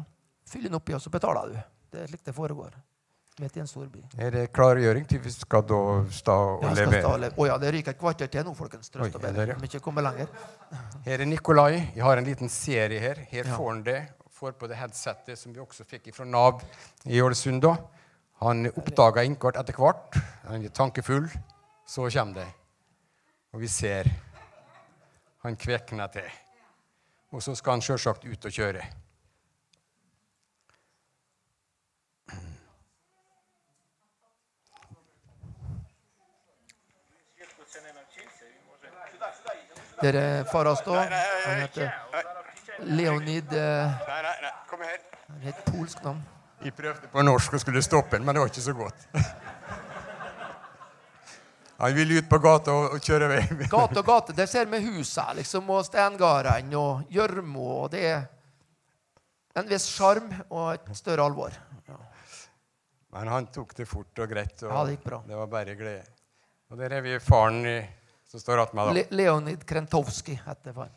[0.49, 1.59] fyller den oppi, og så betaler du.
[1.91, 2.79] Det er slik det foregår.
[3.41, 4.03] Midt i en storby.
[4.21, 5.81] Er det klargjøring til vi skal da
[6.13, 7.31] stå og ja, levere?
[7.33, 8.91] Å ja, det ryker et kvarter til nå, folkens.
[8.93, 9.55] Trøst og bedre.
[9.57, 10.29] Om ikke kommer lenger.
[11.07, 11.71] Her er Nikolai.
[11.95, 13.23] Jeg har en liten serie her.
[13.31, 13.55] Her ja.
[13.55, 14.01] får han det.
[14.41, 16.61] Får på det headsetet som vi også fikk fra Nav
[17.09, 17.63] i Ålesund.
[17.65, 17.77] da.
[18.45, 20.21] Han oppdaga innkort etter hvert.
[20.49, 21.29] Han er tankefull.
[21.89, 22.49] Så kommer det.
[23.55, 24.11] Og vi ser
[25.43, 26.31] han kvekner til.
[27.31, 28.83] Og så skal han sjølsagt ut og kjøre.
[40.01, 41.03] Dere Faras da?
[41.45, 41.91] Han heter
[42.89, 43.61] Leonid eh,
[44.09, 44.53] Nei, nei, nei.
[44.71, 45.01] Kom her.
[45.29, 46.23] Han het polsk navn.
[46.65, 49.09] Jeg prøvde på norsk og skulle stoppe den, men det var ikke så godt.
[51.81, 53.41] Han vil ut på gata og, og kjøre vei.
[53.73, 57.89] Gate og gate, der ser vi husa liksom, og steingardene og gjørma.
[57.93, 58.27] Det er
[59.57, 61.55] en viss sjarm og et større alvor.
[61.89, 61.97] Ja.
[63.17, 64.61] Men han tok det fort og greit.
[64.63, 65.23] Og Ja, det gikk bra.
[65.27, 66.05] det var bare glede.
[66.71, 67.79] Og der er vi faren i,
[68.31, 68.93] som står attmed, da.
[69.01, 70.93] Le Leonid Krentowski heter faren.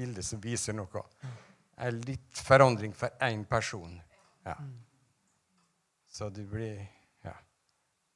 [0.00, 1.02] Bildet som viser noe.
[1.80, 3.92] Er litt forandring for én person.
[4.48, 4.56] Ja.
[6.10, 6.80] Så du blir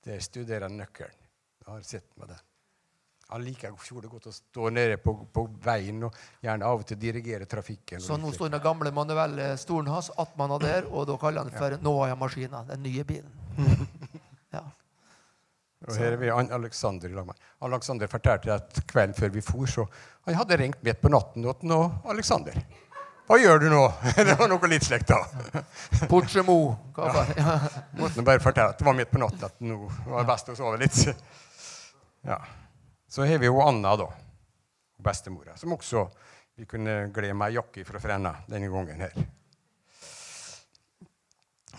[0.04, 0.16] Ja.
[0.16, 1.20] er studerer nøkkelen.
[1.64, 2.40] Jeg har sett med det.
[3.32, 7.00] Han liker utrolig godt å stå nede på, på veien og gjerne av og til
[7.00, 8.02] dirigere trafikken.
[8.04, 11.58] Så nå står den gamle manuelle stolen hans attmann der, og da kaller han det
[11.58, 13.32] for Novaya-maskina, den nye bilen.
[14.54, 14.60] Ja.
[15.88, 17.10] Og her er vi Alexander.
[17.66, 19.82] Alexander fortalte at kvelden før vi for, så
[20.28, 22.54] han hadde ringt midt på natten til nå, Alexander.
[23.24, 23.84] Hva gjør du nå?
[24.16, 25.62] det var noe litt slikt, da.
[26.10, 26.58] Portsemo.
[26.96, 27.54] Ja.
[27.96, 30.58] Måtte bare fortelle at det var midt på natta, at nå var det best å
[30.58, 31.00] sove litt.
[32.24, 32.38] Ja.
[33.04, 34.06] Så har vi jo Anna, da.
[35.04, 35.58] Bestemora.
[35.60, 36.06] Som også
[36.56, 39.12] vi kunne glede meg jakke fra Frenna denne gangen her.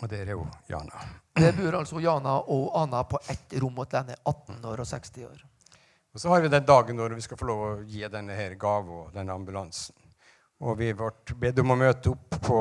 [0.03, 1.01] Og der er jo Jana.
[1.41, 5.25] Det bor altså Jana og Anna på ett rom hos denne 18 år og 60
[5.31, 5.41] år.
[6.13, 8.53] Og så har vi den dagen når vi skal få lov å gi denne her
[8.61, 9.97] gave og denne ambulansen.
[10.63, 11.09] Og vi ble
[11.41, 12.59] bedt om å møte opp på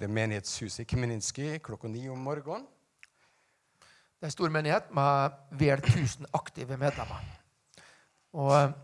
[0.00, 2.66] det menighetshuset i Kmeninski klokka ni om morgenen.
[4.16, 7.22] Det er en stor menighet med vel 1000 aktive medlemmer.
[8.34, 8.74] Og eh,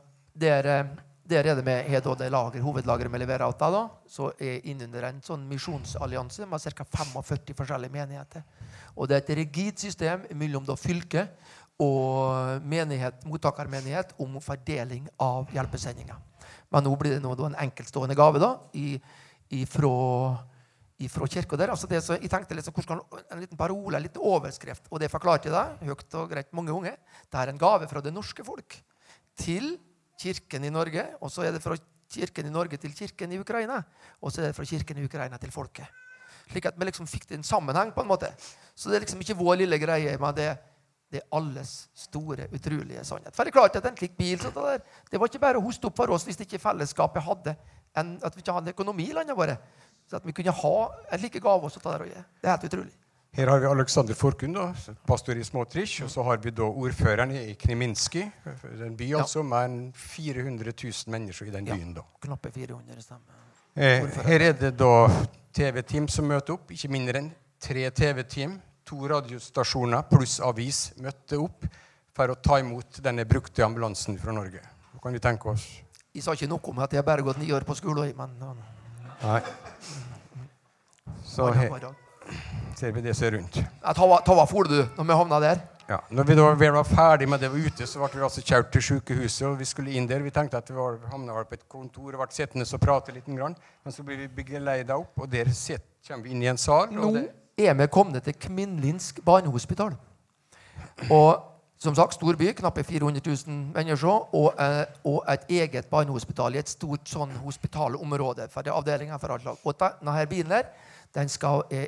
[0.45, 0.93] der, eh,
[1.27, 5.09] der er det med har det lager, hovedlageret vi leverer av, da, så er innunder
[5.09, 6.85] en sånn misjonsallianse med ca.
[6.85, 8.45] 45 forskjellige menigheter.
[8.95, 11.27] Og det er et rigid system mellom da fylke
[11.83, 16.21] og menighet, mottakermenighet om fordeling av hjelpesendinger.
[16.73, 18.97] Men nå blir det nå det en enkeltstående gave da, i,
[19.61, 19.93] ifra,
[21.05, 21.75] ifra kirka der.
[21.75, 24.89] Altså så, jeg tenkte liksom, kan En liten parole, en liten overskrift.
[24.91, 26.99] Og det forklarte jeg deg høyt og greit mange ganger.
[27.29, 28.79] Det er en gave fra det norske folk
[29.39, 29.75] til
[30.21, 31.07] kirken i Norge.
[31.21, 31.77] Og så er det fra
[32.13, 33.83] kirken i Norge til kirken i Ukraina.
[34.21, 35.89] Og så er det fra kirken i Ukraina til folket.
[36.51, 37.93] Slik at vi liksom fikk det en sammenheng.
[37.95, 38.33] på en måte.
[38.75, 40.19] Så det er liksom ikke vår lille greie.
[40.19, 40.59] men det
[41.13, 43.35] det er alles store, utrolige sannhet.
[43.37, 44.79] For det er klart at en slik bil så det, der,
[45.13, 47.55] det var ikke bare å hoste opp for oss hvis ikke fellesskapet hadde
[48.01, 49.61] en, at vi ikke hadde økonomi i landet vårt.
[50.09, 50.75] Så at vi kunne ha
[51.13, 51.81] en like gave også.
[51.85, 52.95] Det, og det er helt utrolig.
[53.33, 54.67] Her har vi Aleksander Forkun, da,
[55.09, 56.03] pastor i Småtrich.
[56.05, 58.27] Og så har vi da ordføreren i Kneminski,
[58.85, 61.77] en by altså med 400 000 mennesker i den Ja.
[61.77, 61.95] byen.
[61.95, 62.03] da.
[62.21, 63.41] Knappe 400 stemmer.
[63.77, 65.09] Eh, her er det da
[65.57, 66.71] TV-team som møter opp.
[66.73, 68.59] Ikke mindre enn tre TV-team.
[68.85, 71.67] To radiostasjoner pluss avis møtte opp
[72.13, 74.61] for å ta imot denne brukte ambulansen fra Norge.
[74.93, 75.65] Hva kan vi tenke oss?
[76.13, 78.11] Jeg sa ikke noe om at jeg bare har gått ni år på skole.
[78.19, 78.35] Men
[79.23, 79.41] Nei.
[81.25, 81.69] Så he,
[82.77, 83.61] ser vi det som er rundt.
[83.83, 85.63] Ta, hva- for du når vi havna der?
[85.89, 85.99] Ja.
[86.11, 88.83] Når vi da var ferdig med det var ute, så ble vi altså kjørt til
[88.83, 89.47] sykehuset.
[89.49, 90.23] og Vi skulle inn der.
[90.23, 93.27] Vi tenkte at vi var, havna på et kontor og ble sittende og prate litt.
[93.29, 93.57] Men
[93.93, 95.51] så blir vi begeleida opp, og der
[96.07, 96.89] kommer vi inn i en sal.
[96.93, 97.25] Nå Og det,
[97.59, 99.97] er vi kommet til Kminlinsk barnehospital.
[101.11, 101.49] Og
[101.83, 106.61] som sagt, stor by, knappe 400 000 mennesker, og, eh, og et eget barnehospital i
[106.61, 108.49] et stort sånn hospitalområde.
[108.49, 109.57] for det er avdelinger for alt lag.
[109.65, 110.71] Og denne bilen her,
[111.15, 111.87] den skal eh,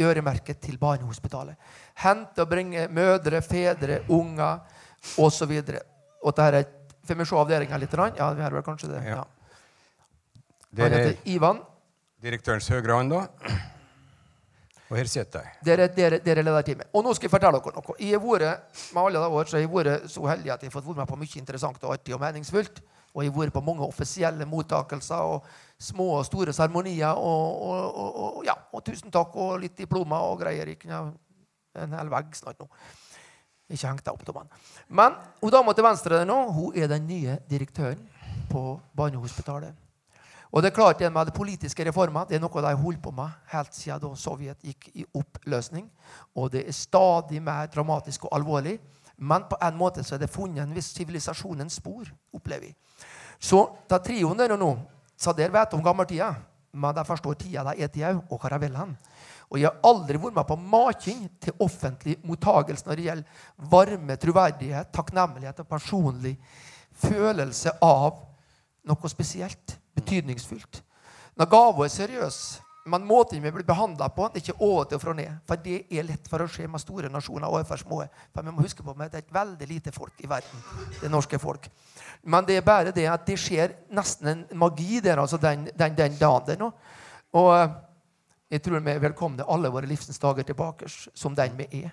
[0.00, 1.54] øremerket til barnehospitalet.
[1.94, 4.58] Hente og bringe mødre, fedre, unger
[5.18, 5.52] osv.
[5.52, 6.64] Er
[7.06, 7.92] Får vi se avdelinga litt?
[8.18, 9.04] Ja, vi har vel kanskje det.
[9.06, 9.16] Ja.
[9.16, 9.24] Ja.
[10.82, 11.60] Han er heter Ivan.
[12.22, 13.20] direktørens høyre hånd, da.
[13.26, 13.62] Og her sitter jeg.
[15.66, 16.90] Dere, dere, dere leder teamet.
[16.94, 17.96] Og nå skal jeg fortelle dere noe.
[17.98, 20.70] Jeg har vært med alle de år, så jeg har vært så heldig at jeg
[20.70, 22.82] har fått være med på mye interessant og artig og meningsfullt.
[23.16, 25.46] Og jeg har vært på mange offisielle mottakelser og
[25.82, 27.16] små og store seremonier.
[27.16, 30.68] Og, og, og, og, ja, og tusen takk og litt diplomer og greier.
[30.70, 31.02] Jeg kunne
[31.82, 32.68] en hel vegg snart nå.
[33.66, 34.68] Ikke hengt deg opp, meg.
[34.86, 38.04] Men hun dama til venstre der nå, hun er den nye direktøren
[38.52, 39.85] på barnehospitalet.
[40.52, 43.02] Og det er klart det med de politiske reformer det er noe de har holdt
[43.02, 45.88] på med helt siden da Sovjet gikk i oppløsning.
[46.36, 48.78] Og det er stadig mer dramatisk og alvorlig.
[49.16, 52.74] Men på en måte så er det funnet en viss sivilisasjonens spor, opplever vi.
[53.40, 54.74] Så da trioen der og nå,
[55.16, 56.34] så der vet om gammeltida,
[56.76, 58.92] men de forstår tida de er til og hva de vil hen.
[59.46, 64.16] Og jeg har aldri vært med på making til offentlig mottagelse når det gjelder varme,
[64.20, 66.34] troverdighet, takknemlighet og personlig
[66.96, 68.24] følelse av
[68.86, 70.82] noe spesielt, betydningsfullt.
[71.36, 72.38] Når gaven er seriøs,
[72.86, 75.40] men måten vi blir behandla på, det er ikke til og fra ned.
[75.46, 78.04] For det er lett for å skje med store nasjoner overfor små.
[78.34, 80.62] For vi må huske på at det er et veldig lite folk i verden.
[81.00, 81.66] Det norske folk.
[82.22, 85.98] Men det er bare det at det skjer nesten en magi der, altså den, den,
[85.98, 86.70] den dagen der nå.
[87.34, 87.74] Og eh,
[88.54, 91.90] jeg tror vi er velkomne alle våre livsens dager tilbake som den vi er.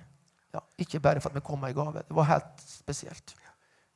[0.54, 2.06] Ja, ikke bare for at vi kommer i gave.
[2.06, 3.34] Det var helt spesielt.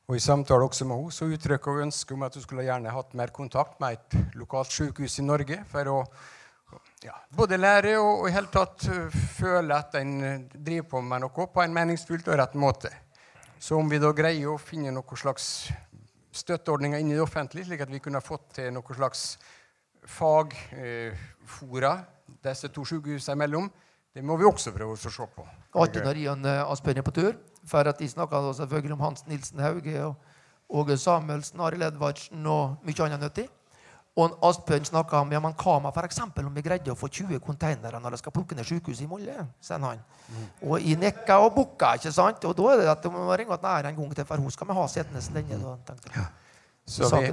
[0.08, 2.92] Og I samtale også med henne så uttrykker hun ønske om at hun skulle gjerne
[2.94, 5.96] hatt mer kontakt med et lokalt sykehus i Norge for å
[7.04, 8.86] ja, både lære og, og i hele tatt
[9.36, 12.88] føle at en driver på med noe på en meningsfylt og rett måte.
[13.60, 15.68] Så om vi da greier å finne noen slags
[16.40, 19.26] støtteordninger inne i det offentlige, slik at vi kunne fått til noen slags
[20.08, 21.92] fagfora
[22.48, 23.68] disse to sykehusene imellom,
[24.16, 25.44] det må vi også prøve å se på.
[25.76, 27.36] Alltid når Aspen er på tur.
[27.66, 30.16] For at De snakka selvfølgelig om Hans Nilsen Hauge og
[30.68, 33.48] Åge Samuelsen, Arild Edvardsen og mye annet nyttig.
[34.18, 36.18] Og Asbjørn snakka om ja, men hva med f.eks.
[36.24, 39.44] om vi greide å få 20 containere når de skal plukke ned sykehuset i Molde.
[39.62, 40.02] sier han.
[40.26, 40.48] Mm.
[40.66, 41.94] Og i Nekka og Bukka.
[41.94, 42.44] ikke sant?
[42.44, 44.68] Og da er det at du må ringe til en gang til, for hun skal
[44.68, 45.60] vi ha sittende så lenge.
[46.16, 46.26] Ja.
[46.88, 47.30] Så vi,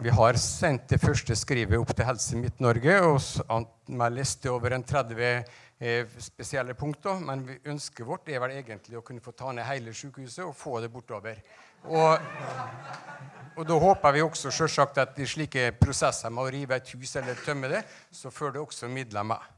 [0.00, 2.94] vi, har sendt det første skrivet opp til Helse Midt-Norge.
[3.04, 5.44] og Med liste over en 30 eh,
[6.22, 7.20] spesielle punkter.
[7.20, 10.80] Men ønsket vårt er vel egentlig å kunne få ta ned hele sykehuset og få
[10.84, 11.42] det bortover.
[11.86, 12.18] Og,
[13.56, 17.16] og da håper vi også selvsagt at i slike prosesser med å rive et hus
[17.20, 19.52] eller tømme det, så fører det også midler med.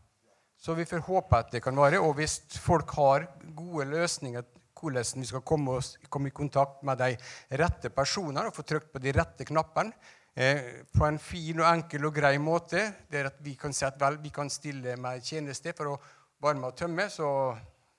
[0.59, 2.01] Så vi får håpe at det kan være.
[2.03, 4.47] Og hvis folk har gode løsninger
[4.79, 7.17] hvordan vi skal komme, oss, komme, i kontakt med de
[7.59, 9.91] rette personene og få trykt på de rette knappene
[10.39, 12.85] eh, på en fin og enkel og grei måte.
[13.11, 15.99] der at Vi kan si at vel, vi kan stille med tjeneste for å
[16.41, 17.11] varme og tømme.
[17.11, 17.57] så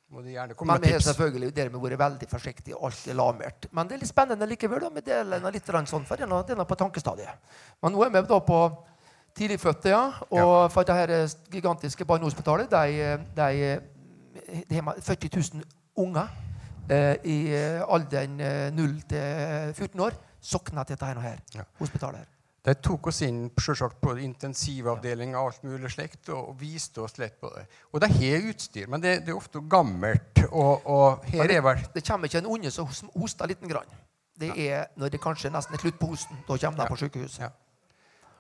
[0.10, 2.76] må de gjerne komme Men vi har selvfølgelig dermed vært veldig forsiktige.
[2.82, 3.68] Alt er lamert.
[3.72, 4.80] Men det er litt spennende likevel.
[4.82, 7.30] da, med delen litt sånn, for det er på tankestadiet.
[7.82, 8.60] Men nå er vi da på
[9.36, 10.14] tidligfødte, ja.
[10.32, 10.68] Og ja.
[10.68, 15.64] for her gigantiske barnehospitalet, de, de, de har 40 000
[15.96, 16.28] unger
[16.90, 18.40] Eh, i eh, alderen
[18.74, 21.66] 0 eh, til 14 år sokna til dette her, ja.
[21.80, 22.26] hospitalet.
[22.26, 22.36] her.
[22.66, 27.40] De tok oss inn selvsagt, på intensivavdeling og alt mulig slikt, og viste oss lett
[27.40, 27.64] på det.
[27.94, 30.44] Og de har utstyr, men det, det, er ofte gammelt.
[30.50, 33.98] Og, og her det, er vel Det kommer ikke en unge som hoster liten grann.
[34.40, 36.44] Det er når det kanskje nesten er slutt på hosten.
[36.48, 36.92] Da kommer de ja.
[36.92, 37.42] på sykehuset.
[37.48, 37.50] Ja.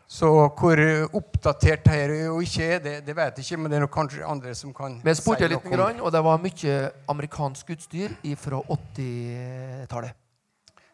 [0.09, 0.27] Så
[0.57, 0.79] hvor
[1.13, 4.25] oppdatert her og ikke er, det, det vet jeg ikke, men det er nok kanskje
[4.25, 6.79] andre som kan Vi spurte si litt, grann, og det var mye
[7.13, 10.17] amerikansk utstyr fra 80-tallet.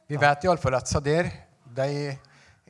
[0.08, 1.30] Vi vet iallfall at Sader
[1.76, 2.16] de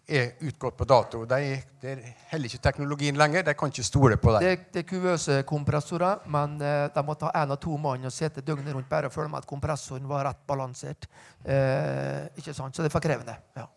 [0.05, 1.23] er utgått på dato.
[1.27, 3.43] De, er heller ikke teknologien lenger.
[3.47, 4.45] De kan ikke stole på dem.
[4.45, 8.13] Det, det er kuvøse kompressorer, men uh, de måtte ha én av to mann og
[8.13, 11.09] sitte døgnet rundt bare og føle med at kompressoren var rett balansert.
[11.43, 12.75] Eh, ikke sant?
[12.75, 13.35] Så det er for krevende.
[13.57, 13.67] Ja.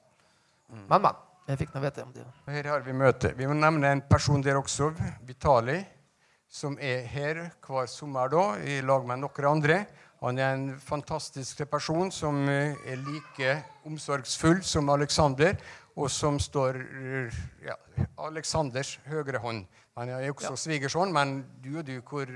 [0.69, 0.85] Mm.
[0.85, 1.25] Men, men.
[1.49, 2.27] Jeg fikk noe vite om det.
[2.53, 3.31] Her har vi møte.
[3.33, 4.91] Vi må nevne en person der også,
[5.25, 5.79] Vitali,
[6.45, 9.79] som er her hver sommer da, i lag med noen andre.
[10.23, 13.53] Han er en fantastisk person som eh, er like
[13.87, 15.55] omsorgsfull som Alexander,
[15.99, 16.77] og som står
[17.65, 17.75] ja,
[18.23, 19.65] Aleksanders høyre hånd.
[19.99, 20.61] Han er også ja.
[20.63, 22.31] svigersønn, men du og du, hvor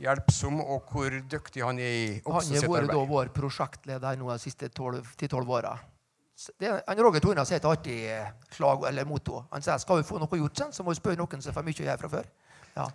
[0.00, 2.56] hjelpsom og hvor dyktig han er i arbeid.
[2.62, 5.76] Han har vært vår prosjektleder nå de siste 10-12 åra
[6.86, 8.00] han Roger Tornas et artig
[8.52, 9.44] klag eller motto.
[9.52, 11.80] Han sier skal vi få noe gjort, så må vi spørre noen som får mye
[11.80, 12.28] å gjøre fra før.
[12.76, 12.86] Ja.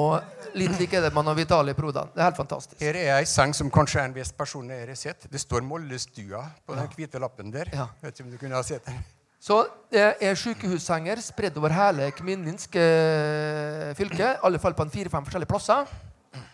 [0.00, 2.08] Og litt like er det med Vitali Prodan.
[2.14, 2.78] Det er helt fantastisk.
[2.80, 5.26] Her er ei seng som kanskje er en viss person har sett.
[5.28, 7.68] Det står Mollestua på den hvite lappen der.
[7.76, 7.90] Ja.
[8.00, 9.02] Vet ikke om du kunne ha sett den.
[9.42, 9.58] Så
[9.90, 14.36] det er sykehussenger spredd over hele Kminninsk eh, fylke.
[14.36, 15.90] I alle fall på fire-fem forskjellige plasser.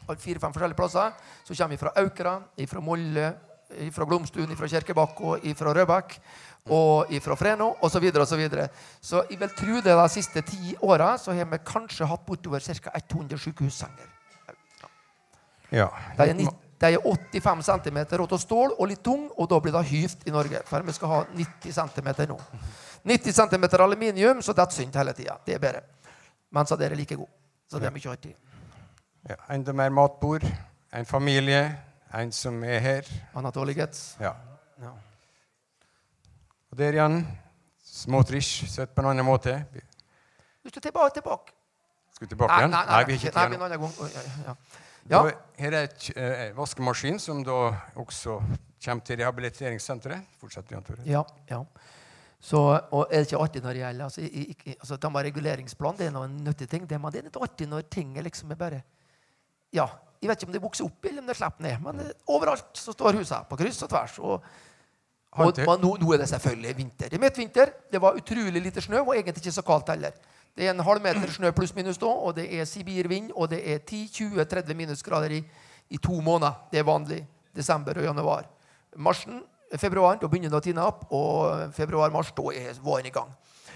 [0.08, 1.12] Fire-fem forskjellige plasser.
[1.44, 3.34] Så kommer vi fra Aukra, fra Molle,
[3.92, 6.16] fra Glomstuen, fra Kirkebakk og fra Røbekk
[6.66, 7.92] og fra Freno osv.
[7.92, 8.68] Så, videre, og så, videre.
[9.00, 12.60] så jeg vil tro det de siste ti åra så har vi kanskje hatt bortover
[12.60, 12.92] ca.
[12.94, 14.14] 100 sykehussenger.
[15.70, 15.88] Ja.
[16.16, 19.60] De er, 90, de er 85 cm rått og stål og litt tung, og da
[19.60, 20.62] blir det hyvt i Norge.
[20.68, 22.38] For vi skal ha 90 cm nå.
[23.08, 25.36] 90 cm aluminium, så det synd hele tida.
[25.44, 25.82] Det er bedre.
[26.50, 27.32] Men så er like gode.
[27.68, 28.32] Så det er mye artig.
[29.28, 30.46] Ja, enda mer matbord,
[30.92, 33.08] en familie en som er her.
[33.76, 34.16] Getz.
[34.20, 34.24] Ja.
[34.24, 34.47] ja.
[36.78, 37.24] Og der igjen
[37.82, 39.50] Småtrish, sett på en annen måte.
[40.62, 41.14] Du skal tilbake.
[41.16, 41.50] tilbake.
[42.14, 42.70] Skal vi tilbake igjen?
[42.70, 43.78] Nei, nei, nei, vi er ikke nei, nei,
[44.46, 44.52] nei,
[45.10, 45.22] ja.
[45.58, 47.56] Her er et uh, vaskemaskin som da
[47.98, 48.36] også
[48.84, 50.36] kommer til rehabiliteringssenteret.
[50.38, 51.02] Fortsetter Jan Tore.
[51.08, 51.58] Ja, ja.
[52.38, 55.98] Så, og er det ikke artig når det gjelder altså, ikke, altså, De har reguleringsplan,
[55.98, 56.86] det er noen nyttige ting.
[56.86, 58.82] Det, men det er litt artig når ting liksom er bare
[59.74, 59.90] Ja,
[60.22, 61.82] jeg vet ikke om det vokser opp eller om det slipper ned.
[61.82, 64.20] Men eh, overalt så står huset på kryss og tvers.
[64.22, 64.50] Og,
[65.30, 67.08] og, man, nå, nå, er det selvfølgelig vinter.
[67.08, 67.72] Det er midtvinter.
[67.92, 70.14] Det var utrolig lite snø, og egentlig ikke så kaldt heller.
[70.56, 73.60] Det er en halv meter snø pluss minus da, og det er sibirvind, og det
[73.72, 75.42] er 10-20-30 minusgrader i,
[75.90, 76.56] i, to måneder.
[76.72, 77.20] Det er vanlig.
[77.56, 78.48] Desember og januar.
[78.96, 79.42] Marsen,
[79.76, 83.30] februar, da begynner det å tine opp, og februar-mars, da er våren i gang.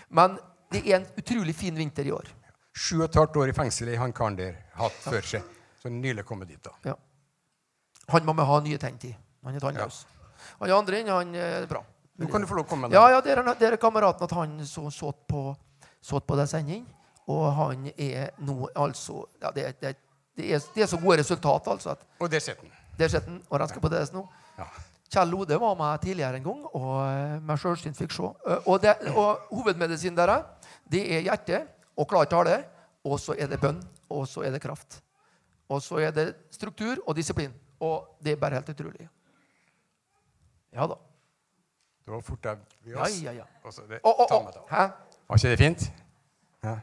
[0.09, 0.38] Men
[0.72, 2.32] det er en utrolig fin vinter i år.
[2.72, 5.44] Sju og et halvt år i fengsel i han karen der hatt før seg.
[5.82, 6.72] Så nylig kommet dit, da.
[6.86, 6.96] Ja.
[8.09, 9.14] Han må vi ha nye tegn til.
[9.44, 10.03] Han er tannløs.
[10.61, 11.82] Han andre inn, han er bra.
[12.18, 13.46] Nå kan du få lov å komme med Ja, den.
[13.46, 15.57] ja, der er kameraten at han så såt på,
[16.00, 16.86] så på den sending,
[17.26, 19.94] og han er nå altså ja, det, det,
[20.36, 21.90] det, er, det er så gode resultat, altså.
[21.96, 22.72] at Og der sitter han.
[22.98, 24.26] Der sitter han og rensker på DS nå.
[24.59, 24.66] Ja.
[25.12, 28.28] Kjell Ode var med tidligere en gang, og meg med sjølsyn fikk se.
[28.48, 30.44] Eh, Og, det, og hovedmedisinen deres,
[30.88, 32.62] det er hjerte og klar tale,
[33.05, 35.00] og så er det bønn, og så er det kraft.
[35.68, 37.53] Og så er det struktur og disiplin.
[37.80, 39.09] Og det er bare helt utrolig.
[40.73, 40.97] Ja da.
[42.05, 42.47] Det var fort
[42.83, 43.18] vi Ja, oss.
[43.23, 43.45] ja, ja.
[43.64, 44.33] Og så det, å, oh.
[44.33, 44.64] å.
[44.70, 44.87] Hæ?
[45.29, 45.85] Var ikke det fint?
[46.62, 46.79] Ja.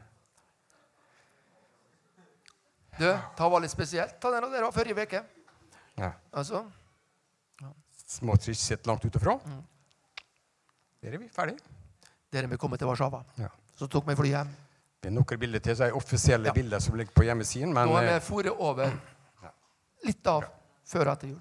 [3.00, 4.16] Du, ta var litt spesielt.
[4.20, 5.24] Ta den av dere forrige uke.
[5.96, 6.12] ja.
[6.32, 6.64] Altså.
[8.10, 9.36] Småtrich sett langt ute fra.
[9.46, 9.60] Mm.
[11.02, 11.54] Der er vi ferdig.
[12.32, 13.22] Dere vi komme til Warszawa.
[13.38, 13.48] Ja.
[13.78, 14.50] Så tok vi flyet hjem.
[15.00, 16.52] Det er noen bilder til, så er offisielle Ja.
[16.52, 17.72] bilder som ligger på hjemmesiden.
[17.72, 18.90] Men Nå er eh, vi fôret over
[20.04, 20.44] litt av
[20.84, 21.40] før og etter jul.